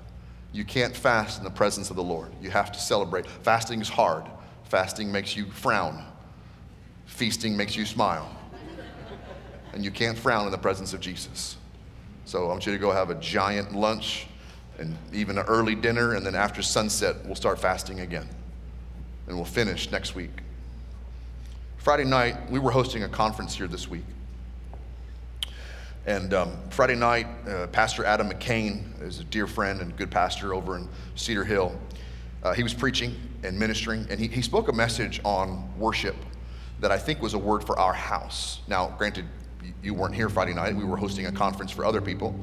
You 0.52 0.64
can't 0.64 0.94
fast 0.94 1.38
in 1.38 1.44
the 1.44 1.50
presence 1.50 1.88
of 1.88 1.96
the 1.96 2.02
Lord. 2.02 2.30
You 2.40 2.50
have 2.50 2.70
to 2.72 2.78
celebrate. 2.78 3.26
Fasting 3.26 3.80
is 3.80 3.88
hard. 3.88 4.24
Fasting 4.64 5.10
makes 5.10 5.34
you 5.34 5.46
frown. 5.50 6.04
Feasting 7.06 7.56
makes 7.56 7.76
you 7.76 7.86
smile. 7.86 8.30
And 9.72 9.82
you 9.82 9.90
can't 9.90 10.18
frown 10.18 10.44
in 10.44 10.52
the 10.52 10.58
presence 10.58 10.92
of 10.92 11.00
Jesus. 11.00 11.56
So 12.26 12.44
I 12.44 12.48
want 12.48 12.66
you 12.66 12.72
to 12.72 12.78
go 12.78 12.90
have 12.90 13.10
a 13.10 13.14
giant 13.14 13.72
lunch 13.72 14.26
and 14.80 14.96
even 15.12 15.38
an 15.38 15.46
early 15.46 15.76
dinner, 15.76 16.14
and 16.14 16.26
then 16.26 16.34
after 16.34 16.60
sunset, 16.60 17.24
we'll 17.24 17.36
start 17.36 17.56
fasting 17.60 18.00
again. 18.00 18.28
And 19.28 19.36
we'll 19.36 19.44
finish 19.44 19.92
next 19.92 20.16
week. 20.16 20.42
Friday 21.76 22.04
night, 22.04 22.50
we 22.50 22.58
were 22.58 22.72
hosting 22.72 23.04
a 23.04 23.08
conference 23.08 23.54
here 23.54 23.68
this 23.68 23.88
week. 23.88 24.04
And 26.04 26.34
um, 26.34 26.56
Friday 26.70 26.96
night, 26.96 27.28
uh, 27.48 27.68
Pastor 27.68 28.04
Adam 28.04 28.28
McCain 28.28 29.00
is 29.00 29.20
a 29.20 29.24
dear 29.24 29.46
friend 29.46 29.80
and 29.80 29.96
good 29.96 30.10
pastor 30.10 30.52
over 30.52 30.76
in 30.76 30.88
Cedar 31.14 31.44
Hill. 31.44 31.78
Uh, 32.42 32.54
he 32.54 32.64
was 32.64 32.74
preaching 32.74 33.14
and 33.44 33.56
ministering, 33.56 34.04
and 34.10 34.18
he, 34.18 34.26
he 34.26 34.42
spoke 34.42 34.68
a 34.68 34.72
message 34.72 35.20
on 35.24 35.78
worship 35.78 36.16
that 36.80 36.90
I 36.90 36.98
think 36.98 37.22
was 37.22 37.34
a 37.34 37.38
word 37.38 37.62
for 37.62 37.78
our 37.78 37.94
house. 37.94 38.62
Now, 38.66 38.88
granted, 38.98 39.26
you 39.82 39.94
weren't 39.94 40.14
here 40.14 40.28
Friday 40.28 40.54
night, 40.54 40.74
we 40.74 40.84
were 40.84 40.96
hosting 40.96 41.26
a 41.26 41.32
conference 41.32 41.70
for 41.70 41.84
other 41.84 42.00
people, 42.00 42.34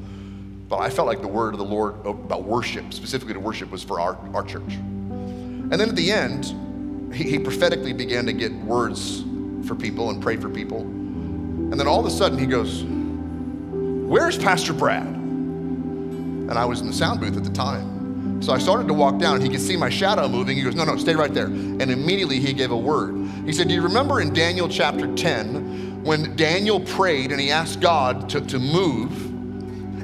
but 0.69 0.77
I 0.77 0.89
felt 0.89 1.07
like 1.07 1.21
the 1.21 1.27
word 1.27 1.53
of 1.53 1.59
the 1.59 1.65
Lord 1.65 1.95
oh, 2.05 2.11
about 2.11 2.43
worship, 2.43 2.93
specifically 2.93 3.33
to 3.33 3.39
worship, 3.39 3.69
was 3.69 3.83
for 3.83 3.99
our, 3.99 4.17
our 4.33 4.43
church. 4.43 4.73
And 4.73 5.71
then 5.71 5.89
at 5.89 5.95
the 5.95 6.11
end, 6.11 7.13
he, 7.13 7.23
he 7.23 7.39
prophetically 7.39 7.93
began 7.93 8.25
to 8.25 8.33
get 8.33 8.51
words 8.53 9.23
for 9.67 9.75
people 9.75 10.09
and 10.09 10.21
pray 10.21 10.37
for 10.37 10.49
people. 10.49 10.81
And 10.81 11.79
then 11.79 11.87
all 11.87 11.99
of 11.99 12.05
a 12.05 12.11
sudden 12.11 12.37
he 12.37 12.45
goes, 12.45 12.83
Where's 12.83 14.37
Pastor 14.37 14.73
Brad? 14.73 15.05
And 15.05 16.51
I 16.51 16.65
was 16.65 16.81
in 16.81 16.87
the 16.87 16.93
sound 16.93 17.19
booth 17.19 17.37
at 17.37 17.43
the 17.43 17.51
time. 17.51 18.41
So 18.41 18.51
I 18.51 18.57
started 18.57 18.87
to 18.89 18.93
walk 18.93 19.17
down 19.19 19.35
and 19.35 19.43
he 19.43 19.49
could 19.49 19.61
see 19.61 19.77
my 19.77 19.89
shadow 19.89 20.27
moving. 20.27 20.57
He 20.57 20.63
goes, 20.63 20.75
No, 20.75 20.83
no, 20.83 20.97
stay 20.97 21.15
right 21.15 21.33
there. 21.33 21.45
And 21.45 21.81
immediately 21.83 22.39
he 22.39 22.53
gave 22.53 22.71
a 22.71 22.77
word. 22.77 23.15
He 23.45 23.53
said, 23.53 23.67
Do 23.69 23.73
you 23.73 23.81
remember 23.81 24.21
in 24.21 24.33
Daniel 24.33 24.67
chapter 24.67 25.13
10 25.15 25.62
when 26.03 26.35
Daniel 26.35 26.79
prayed 26.79 27.31
and 27.31 27.39
he 27.39 27.51
asked 27.51 27.81
God 27.81 28.29
to, 28.29 28.41
to 28.41 28.59
move? 28.59 29.11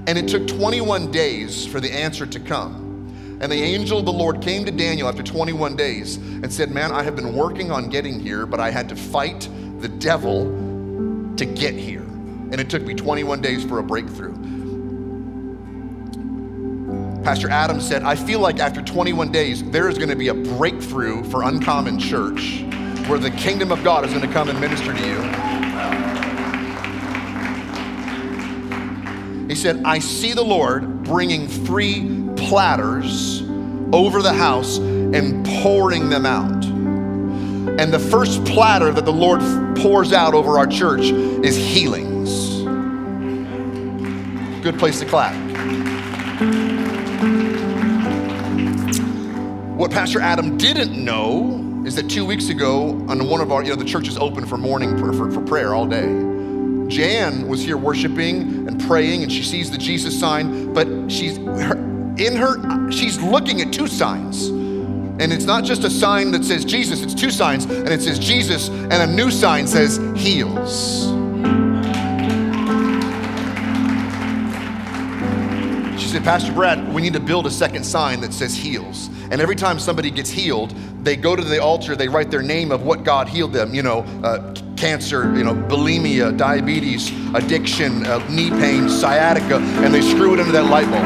And 0.07 0.17
it 0.17 0.27
took 0.27 0.47
21 0.47 1.12
days 1.12 1.65
for 1.67 1.79
the 1.79 1.91
answer 1.91 2.25
to 2.25 2.39
come. 2.39 2.89
And 3.41 3.51
the 3.51 3.62
angel 3.62 3.99
of 3.99 4.05
the 4.05 4.12
Lord 4.12 4.41
came 4.41 4.65
to 4.65 4.71
Daniel 4.71 5.07
after 5.07 5.23
21 5.23 5.75
days 5.75 6.17
and 6.17 6.51
said, 6.51 6.71
Man, 6.71 6.91
I 6.91 7.03
have 7.03 7.15
been 7.15 7.35
working 7.35 7.71
on 7.71 7.89
getting 7.89 8.19
here, 8.19 8.45
but 8.45 8.59
I 8.59 8.69
had 8.71 8.89
to 8.89 8.95
fight 8.95 9.47
the 9.79 9.88
devil 9.88 10.45
to 11.38 11.45
get 11.45 11.73
here. 11.73 12.01
And 12.01 12.59
it 12.59 12.69
took 12.69 12.81
me 12.81 12.95
21 12.95 13.41
days 13.41 13.63
for 13.63 13.79
a 13.79 13.83
breakthrough. 13.83 14.33
Pastor 17.23 17.49
Adam 17.49 17.79
said, 17.79 18.03
I 18.03 18.15
feel 18.15 18.39
like 18.39 18.59
after 18.59 18.81
21 18.81 19.31
days, 19.31 19.63
there 19.69 19.88
is 19.89 19.97
going 19.97 20.09
to 20.09 20.15
be 20.15 20.29
a 20.29 20.33
breakthrough 20.33 21.23
for 21.25 21.43
Uncommon 21.43 21.99
Church 21.99 22.63
where 23.07 23.19
the 23.19 23.31
kingdom 23.31 23.71
of 23.71 23.83
God 23.83 24.05
is 24.05 24.12
going 24.12 24.25
to 24.25 24.33
come 24.33 24.49
and 24.49 24.59
minister 24.59 24.93
to 24.93 25.07
you. 25.07 25.68
He 29.49 29.55
said, 29.55 29.81
I 29.83 29.97
see 29.97 30.33
the 30.33 30.43
Lord 30.43 31.01
bringing 31.01 31.47
three 31.47 32.23
platters 32.38 33.41
over 33.91 34.21
the 34.21 34.31
house 34.31 34.77
and 34.77 35.43
pouring 35.43 36.09
them 36.09 36.27
out. 36.27 36.63
And 37.79 37.91
the 37.91 37.97
first 37.97 38.45
platter 38.45 38.91
that 38.91 39.05
the 39.05 39.12
Lord 39.12 39.41
pours 39.75 40.13
out 40.13 40.35
over 40.35 40.59
our 40.59 40.67
church 40.67 41.01
is 41.01 41.57
healings. 41.57 42.62
Good 44.62 44.77
place 44.77 44.99
to 44.99 45.07
clap. 45.07 45.33
What 49.75 49.89
Pastor 49.89 50.21
Adam 50.21 50.57
didn't 50.57 50.93
know 50.93 51.83
is 51.88 51.95
that 51.95 52.07
two 52.07 52.23
weeks 52.23 52.49
ago, 52.49 52.89
on 53.07 53.27
one 53.27 53.41
of 53.41 53.51
our, 53.51 53.63
you 53.63 53.69
know, 53.69 53.75
the 53.75 53.85
church 53.85 54.07
is 54.07 54.17
open 54.19 54.45
for 54.45 54.57
morning 54.57 54.95
for, 54.95 55.12
for, 55.12 55.31
for 55.31 55.41
prayer 55.41 55.73
all 55.73 55.88
day. 55.88 56.28
Jan 56.89 57.47
was 57.47 57.62
here 57.62 57.78
worshiping 57.78 58.67
and 58.67 58.82
praying, 58.88 59.23
and 59.23 59.32
she 59.32 59.43
sees 59.43 59.69
the 59.69 59.78
Jesus 59.78 60.19
sign, 60.19 60.73
but 60.73 60.88
she's 61.10 61.38
in 61.38 62.36
her, 62.36 62.91
she's 62.91 63.21
looking 63.21 63.62
at 63.62 63.71
two 63.71 63.88
signs. 63.88 64.47
And 64.47 65.32
it's 65.32 65.45
not 65.45 65.63
just 65.63 65.84
a 65.84 65.89
sign 65.89 66.32
that 66.32 66.43
says 66.43 66.65
Jesus, 66.65 67.04
it's 67.04 67.13
two 67.13 67.30
signs, 67.30 67.65
and 67.65 67.89
it 67.89 68.02
says 68.02 68.17
Jesus, 68.17 68.69
and 68.69 68.93
a 68.93 69.08
new 69.08 69.30
sign 69.30 69.67
says 69.67 69.97
heals. 70.15 71.04
She 76.02 76.08
said, 76.08 76.23
Pastor 76.23 76.52
Brad, 76.54 76.91
we 76.93 77.02
need 77.02 77.13
to 77.13 77.19
build 77.19 77.45
a 77.45 77.52
second 77.52 77.84
sign 77.84 78.21
that 78.21 78.34
says 78.34 78.56
heals. 78.56 79.10
And 79.30 79.41
every 79.41 79.56
time 79.56 79.78
somebody 79.78 80.10
gets 80.10 80.30
healed, 80.30 80.73
they 81.04 81.15
go 81.15 81.36
to 81.36 81.43
the 81.43 81.62
altar, 81.62 81.95
they 81.95 82.08
write 82.08 82.32
their 82.32 82.41
name 82.41 82.71
of 82.71 82.84
what 82.84 83.04
God 83.04 83.28
healed 83.28 83.54
them, 83.54 83.75
you 83.75 83.84
know, 83.84 83.99
uh, 84.23 84.56
cancer, 84.79 85.35
you 85.37 85.43
know, 85.43 85.53
bulimia, 85.53 86.35
diabetes, 86.35 87.11
addiction, 87.35 88.05
uh, 88.05 88.25
knee 88.29 88.49
pain, 88.49 88.87
sciatica, 88.89 89.57
and 89.57 89.93
they 89.93 90.01
screw 90.01 90.33
it 90.33 90.39
into 90.39 90.53
that 90.53 90.63
light 90.65 90.89
bulb. 90.89 91.03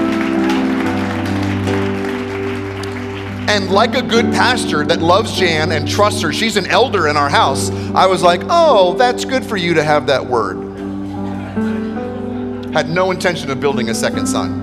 And 3.49 3.71
like 3.71 3.95
a 3.95 4.01
good 4.01 4.25
pastor 4.27 4.85
that 4.85 5.01
loves 5.01 5.33
Jan 5.33 5.71
and 5.71 5.87
trusts 5.87 6.21
her, 6.21 6.31
she's 6.31 6.55
an 6.55 6.67
elder 6.67 7.07
in 7.07 7.17
our 7.17 7.29
house. 7.29 7.71
I 7.93 8.05
was 8.05 8.21
like, 8.21 8.41
oh, 8.49 8.93
that's 8.93 9.25
good 9.25 9.43
for 9.43 9.57
you 9.57 9.73
to 9.73 9.83
have 9.83 10.07
that 10.07 10.25
word. 10.25 10.57
Had 12.73 12.89
no 12.89 13.11
intention 13.11 13.51
of 13.51 13.59
building 13.59 13.89
a 13.89 13.95
second 13.95 14.27
son. 14.27 14.61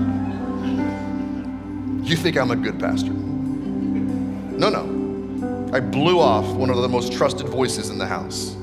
You 2.03 2.15
think 2.15 2.37
I'm 2.37 2.51
a 2.51 2.55
good 2.55 2.79
pastor? 2.79 3.11
No, 3.11 4.69
no. 4.69 5.69
I 5.73 5.79
blew 5.79 6.19
off 6.19 6.45
one 6.55 6.69
of 6.69 6.77
the 6.77 6.89
most 6.89 7.13
trusted 7.13 7.47
voices 7.47 7.89
in 7.89 7.97
the 7.97 8.07
house. 8.07 8.55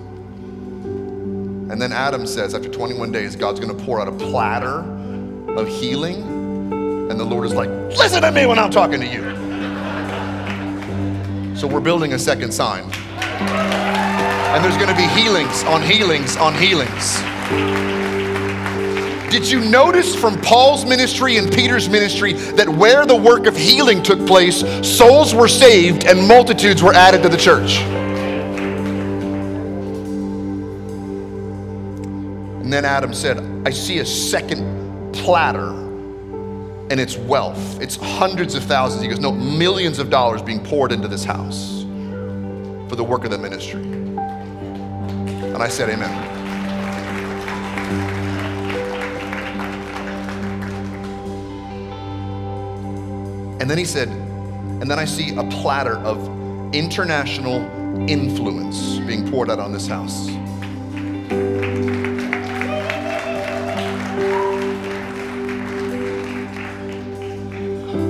And 1.71 1.81
then 1.81 1.93
Adam 1.93 2.27
says, 2.27 2.55
after 2.55 2.69
21 2.69 3.13
days, 3.13 3.37
God's 3.37 3.61
going 3.61 3.77
to 3.77 3.85
pour 3.85 4.01
out 4.01 4.09
a 4.09 4.13
platter 4.13 4.81
of 5.53 5.69
healing. 5.69 6.23
And 7.11 7.21
the 7.21 7.25
Lord 7.25 7.45
is 7.45 7.53
like, 7.53 7.69
listen 7.97 8.23
to 8.23 8.33
me 8.33 8.47
when 8.47 8.59
I'm 8.59 8.71
talking 8.71 9.01
to 9.01 9.07
you. 9.07 9.23
So 11.55 11.67
we're 11.67 11.81
building 11.81 12.15
a 12.15 12.19
second 12.19 12.53
sign. 12.53 12.85
And 12.85 14.65
there's 14.65 14.77
going 14.77 14.89
to 14.89 14.97
be 14.97 15.07
healings 15.09 15.63
on 15.65 15.83
healings 15.83 16.37
on 16.39 16.55
healings. 16.55 17.21
Did 19.31 19.51
you 19.51 19.61
notice 19.61 20.15
from 20.15 20.41
Paul's 20.41 20.87
ministry 20.87 21.37
and 21.37 21.53
Peter's 21.53 21.87
ministry 21.87 22.33
that 22.33 22.67
where 22.67 23.05
the 23.05 23.15
work 23.15 23.45
of 23.47 23.55
healing 23.55 24.03
took 24.03 24.27
place, 24.27 24.61
souls 24.83 25.35
were 25.35 25.49
saved 25.49 26.07
and 26.07 26.27
multitudes 26.27 26.83
were 26.83 26.95
added 26.95 27.23
to 27.25 27.29
the 27.29 27.37
church? 27.37 27.81
And 32.69 32.73
then 32.75 32.85
Adam 32.85 33.15
said, 33.15 33.39
I 33.67 33.71
see 33.71 34.01
a 34.01 34.05
second 34.05 35.15
platter 35.15 35.71
and 36.91 37.01
it's 37.01 37.17
wealth. 37.17 37.81
It's 37.81 37.97
hundreds 37.97 38.55
of 38.55 38.63
thousands. 38.63 39.01
He 39.01 39.09
goes, 39.09 39.21
no, 39.21 39.33
millions 39.33 39.99
of 39.99 40.11
dollars 40.11 40.43
being 40.43 40.63
poured 40.63 40.93
into 40.93 41.09
this 41.09 41.25
house 41.25 41.85
for 42.91 42.95
the 42.95 43.03
work 43.03 43.25
of 43.25 43.31
the 43.31 43.39
ministry. 43.39 43.81
And 43.81 45.63
I 45.63 45.69
said, 45.69 45.89
Amen. 45.89 46.13
And 53.63 53.71
then 53.71 53.79
he 53.79 53.87
said, 53.87 54.09
and 54.09 54.91
then 54.91 54.99
I 54.99 55.07
see 55.07 55.35
a 55.35 55.45
platter 55.45 55.97
of 56.01 56.75
international 56.75 57.63
influence 58.11 58.99
being 59.07 59.27
poured 59.31 59.49
out 59.49 59.59
on 59.59 59.73
this 59.73 59.87
house. 59.87 60.29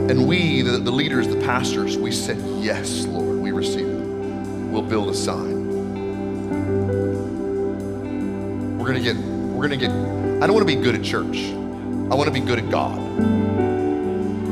And 0.09 0.26
we, 0.26 0.62
the, 0.62 0.78
the 0.78 0.90
leaders, 0.90 1.28
the 1.28 1.36
pastors, 1.40 1.98
we 1.98 2.12
said, 2.12 2.38
Yes, 2.62 3.04
Lord, 3.04 3.38
we 3.38 3.52
receive 3.52 3.86
it. 3.86 4.00
We'll 4.70 4.80
build 4.80 5.11
a 5.11 5.14
sign. 5.14 5.68
We're 8.78 8.86
gonna 8.86 9.00
get, 9.00 9.16
we're 9.16 9.68
gonna 9.68 9.76
get, 9.76 9.90
I 9.90 10.46
don't 10.46 10.54
wanna 10.54 10.64
be 10.64 10.76
good 10.76 10.94
at 10.94 11.02
church. 11.02 11.36
I 12.11 12.14
wanna 12.14 12.30
be 12.30 12.40
good 12.40 12.59
at 12.59 12.70
God. 12.70 12.96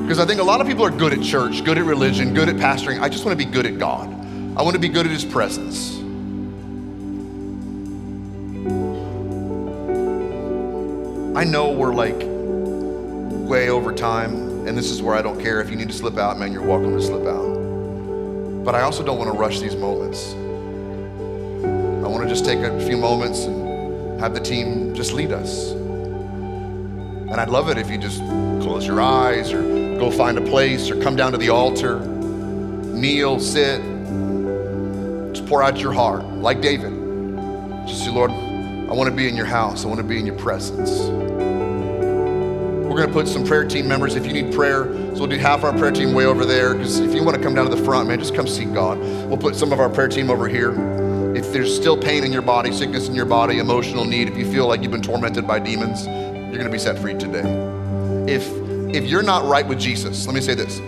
Because 0.02 0.18
I 0.18 0.26
think 0.26 0.40
a 0.40 0.44
lot 0.44 0.60
of 0.60 0.66
people 0.66 0.84
are 0.84 0.90
good 0.90 1.14
at 1.14 1.22
church, 1.22 1.64
good 1.64 1.78
at 1.78 1.84
religion, 1.84 2.34
good 2.34 2.50
at 2.50 2.56
pastoring. 2.56 3.00
I 3.00 3.08
just 3.08 3.24
wanna 3.24 3.36
be 3.36 3.46
good 3.46 3.64
at 3.64 3.78
God. 3.78 4.08
I 4.58 4.62
wanna 4.62 4.78
be 4.78 4.90
good 4.90 5.06
at 5.06 5.12
His 5.12 5.24
presence. 5.24 5.96
I 11.34 11.44
know 11.44 11.72
we're 11.72 11.94
like 11.94 12.22
way 13.48 13.70
over 13.70 13.94
time, 13.94 14.45
and 14.66 14.76
this 14.76 14.90
is 14.90 15.00
where 15.00 15.14
I 15.14 15.22
don't 15.22 15.40
care. 15.40 15.60
If 15.60 15.70
you 15.70 15.76
need 15.76 15.88
to 15.88 15.94
slip 15.94 16.18
out, 16.18 16.38
man, 16.38 16.52
you're 16.52 16.66
welcome 16.66 16.92
to 16.96 17.02
slip 17.02 17.24
out. 17.26 18.64
But 18.64 18.74
I 18.74 18.82
also 18.82 19.04
don't 19.04 19.16
want 19.16 19.32
to 19.32 19.38
rush 19.38 19.60
these 19.60 19.76
moments. 19.76 20.32
I 22.04 22.08
want 22.08 22.24
to 22.24 22.28
just 22.28 22.44
take 22.44 22.58
a 22.58 22.84
few 22.84 22.96
moments 22.96 23.44
and 23.44 24.20
have 24.20 24.34
the 24.34 24.40
team 24.40 24.92
just 24.92 25.12
lead 25.12 25.30
us. 25.30 25.70
And 25.70 27.34
I'd 27.34 27.48
love 27.48 27.68
it 27.68 27.78
if 27.78 27.88
you 27.88 27.96
just 27.96 28.18
close 28.60 28.84
your 28.84 29.00
eyes 29.00 29.52
or 29.52 29.62
go 29.98 30.10
find 30.10 30.36
a 30.36 30.40
place 30.40 30.90
or 30.90 31.00
come 31.00 31.14
down 31.14 31.30
to 31.32 31.38
the 31.38 31.50
altar, 31.50 32.00
kneel, 32.00 33.38
sit, 33.38 33.80
just 35.32 35.46
pour 35.46 35.62
out 35.62 35.78
your 35.78 35.92
heart 35.92 36.24
like 36.24 36.60
David. 36.60 36.92
Just 37.86 38.04
say, 38.04 38.10
Lord, 38.10 38.32
I 38.32 38.92
want 38.92 39.08
to 39.08 39.14
be 39.14 39.28
in 39.28 39.36
your 39.36 39.46
house. 39.46 39.84
I 39.84 39.88
want 39.88 39.98
to 39.98 40.06
be 40.06 40.18
in 40.18 40.26
your 40.26 40.38
presence. 40.38 41.35
We're 42.96 43.02
going 43.02 43.12
to 43.12 43.20
put 43.24 43.28
some 43.28 43.44
prayer 43.44 43.66
team 43.66 43.86
members. 43.86 44.14
If 44.14 44.24
you 44.24 44.32
need 44.32 44.54
prayer, 44.54 44.84
so 44.84 45.18
we'll 45.18 45.26
do 45.26 45.36
half 45.36 45.64
our 45.64 45.72
prayer 45.74 45.90
team 45.90 46.14
way 46.14 46.24
over 46.24 46.46
there. 46.46 46.72
Because 46.72 46.98
if 46.98 47.12
you 47.12 47.22
want 47.22 47.36
to 47.36 47.42
come 47.42 47.54
down 47.54 47.68
to 47.68 47.76
the 47.76 47.84
front, 47.84 48.08
man, 48.08 48.18
just 48.18 48.34
come 48.34 48.46
seek 48.46 48.72
God. 48.72 48.98
We'll 48.98 49.36
put 49.36 49.54
some 49.54 49.70
of 49.70 49.80
our 49.80 49.90
prayer 49.90 50.08
team 50.08 50.30
over 50.30 50.48
here. 50.48 50.70
If 51.36 51.52
there's 51.52 51.76
still 51.76 51.98
pain 51.98 52.24
in 52.24 52.32
your 52.32 52.40
body, 52.40 52.72
sickness 52.72 53.06
in 53.06 53.14
your 53.14 53.26
body, 53.26 53.58
emotional 53.58 54.06
need, 54.06 54.28
if 54.28 54.38
you 54.38 54.50
feel 54.50 54.66
like 54.66 54.80
you've 54.80 54.92
been 54.92 55.02
tormented 55.02 55.46
by 55.46 55.58
demons, 55.58 56.06
you're 56.06 56.52
going 56.52 56.64
to 56.64 56.70
be 56.70 56.78
set 56.78 56.98
free 56.98 57.12
today. 57.12 57.42
If 58.26 58.50
if 58.94 59.04
you're 59.04 59.22
not 59.22 59.44
right 59.44 59.68
with 59.68 59.78
Jesus, 59.78 60.24
let 60.26 60.34
me 60.34 60.40
say 60.40 60.54
this: 60.54 60.80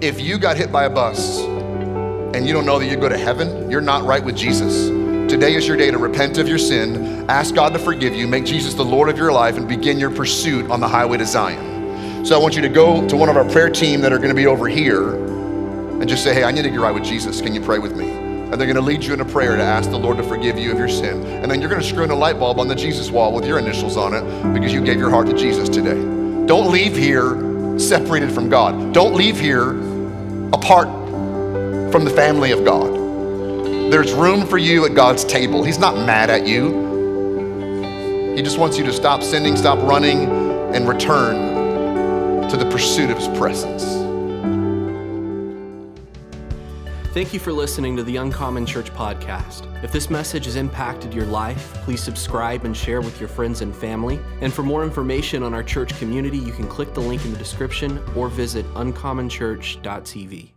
if 0.00 0.20
you 0.20 0.38
got 0.38 0.56
hit 0.56 0.70
by 0.70 0.84
a 0.84 0.90
bus 0.90 1.40
and 1.40 2.46
you 2.46 2.52
don't 2.52 2.64
know 2.64 2.78
that 2.78 2.86
you 2.86 2.96
go 2.96 3.08
to 3.08 3.18
heaven, 3.18 3.68
you're 3.68 3.80
not 3.80 4.04
right 4.04 4.22
with 4.22 4.36
Jesus. 4.36 4.88
Today 5.28 5.54
is 5.54 5.66
your 5.66 5.76
day 5.76 5.90
to 5.90 5.98
repent 5.98 6.38
of 6.38 6.46
your 6.46 6.56
sin, 6.56 7.28
ask 7.28 7.52
God 7.52 7.72
to 7.72 7.80
forgive 7.80 8.14
you, 8.14 8.28
make 8.28 8.44
Jesus 8.44 8.74
the 8.74 8.84
Lord 8.84 9.08
of 9.08 9.18
your 9.18 9.32
life, 9.32 9.56
and 9.56 9.66
begin 9.66 9.98
your 9.98 10.10
pursuit 10.10 10.70
on 10.70 10.78
the 10.78 10.86
highway 10.86 11.18
to 11.18 11.26
Zion. 11.26 12.24
So 12.24 12.38
I 12.38 12.38
want 12.40 12.54
you 12.54 12.62
to 12.62 12.68
go 12.68 13.06
to 13.08 13.16
one 13.16 13.28
of 13.28 13.36
our 13.36 13.44
prayer 13.50 13.68
team 13.68 14.00
that 14.02 14.12
are 14.12 14.18
going 14.18 14.30
to 14.30 14.36
be 14.36 14.46
over 14.46 14.68
here 14.68 15.14
and 15.14 16.08
just 16.08 16.22
say, 16.22 16.32
Hey, 16.32 16.44
I 16.44 16.52
need 16.52 16.62
to 16.62 16.70
get 16.70 16.78
right 16.78 16.94
with 16.94 17.02
Jesus. 17.02 17.40
Can 17.40 17.54
you 17.54 17.60
pray 17.60 17.80
with 17.80 17.96
me? 17.96 18.08
And 18.10 18.52
they're 18.52 18.66
going 18.66 18.76
to 18.76 18.80
lead 18.80 19.02
you 19.02 19.14
in 19.14 19.20
a 19.20 19.24
prayer 19.24 19.56
to 19.56 19.62
ask 19.62 19.90
the 19.90 19.98
Lord 19.98 20.16
to 20.18 20.22
forgive 20.22 20.56
you 20.56 20.70
of 20.70 20.78
your 20.78 20.88
sin. 20.88 21.26
And 21.26 21.50
then 21.50 21.60
you're 21.60 21.70
going 21.70 21.82
to 21.82 21.86
screw 21.86 22.04
in 22.04 22.10
a 22.10 22.16
light 22.16 22.38
bulb 22.38 22.60
on 22.60 22.68
the 22.68 22.76
Jesus 22.76 23.10
wall 23.10 23.32
with 23.32 23.44
your 23.44 23.58
initials 23.58 23.96
on 23.96 24.14
it 24.14 24.52
because 24.54 24.72
you 24.72 24.80
gave 24.80 24.98
your 24.98 25.10
heart 25.10 25.26
to 25.26 25.34
Jesus 25.34 25.68
today. 25.68 26.00
Don't 26.46 26.70
leave 26.70 26.96
here 26.96 27.78
separated 27.80 28.30
from 28.30 28.48
God. 28.48 28.94
Don't 28.94 29.14
leave 29.14 29.40
here 29.40 29.70
apart 30.52 30.86
from 31.90 32.04
the 32.04 32.12
family 32.14 32.52
of 32.52 32.64
God. 32.64 32.95
There's 33.90 34.12
room 34.12 34.46
for 34.46 34.58
you 34.58 34.84
at 34.84 34.94
God's 34.94 35.24
table. 35.24 35.62
He's 35.62 35.78
not 35.78 35.94
mad 35.94 36.28
at 36.28 36.44
you. 36.44 38.34
He 38.34 38.42
just 38.42 38.58
wants 38.58 38.76
you 38.76 38.84
to 38.84 38.92
stop 38.92 39.22
sinning, 39.22 39.56
stop 39.56 39.78
running, 39.78 40.28
and 40.74 40.88
return 40.88 42.48
to 42.50 42.56
the 42.56 42.68
pursuit 42.68 43.10
of 43.10 43.16
His 43.16 43.28
presence. 43.38 43.84
Thank 47.14 47.32
you 47.32 47.38
for 47.38 47.52
listening 47.52 47.96
to 47.96 48.02
the 48.02 48.16
Uncommon 48.16 48.66
Church 48.66 48.92
podcast. 48.92 49.72
If 49.84 49.92
this 49.92 50.10
message 50.10 50.46
has 50.46 50.56
impacted 50.56 51.14
your 51.14 51.24
life, 51.24 51.72
please 51.84 52.02
subscribe 52.02 52.64
and 52.64 52.76
share 52.76 53.00
with 53.00 53.20
your 53.20 53.28
friends 53.28 53.62
and 53.62 53.74
family. 53.74 54.18
And 54.40 54.52
for 54.52 54.64
more 54.64 54.82
information 54.82 55.44
on 55.44 55.54
our 55.54 55.62
church 55.62 55.96
community, 55.98 56.38
you 56.38 56.52
can 56.52 56.66
click 56.66 56.92
the 56.92 57.00
link 57.00 57.24
in 57.24 57.32
the 57.32 57.38
description 57.38 58.02
or 58.16 58.28
visit 58.28 58.66
uncommonchurch.tv. 58.74 60.55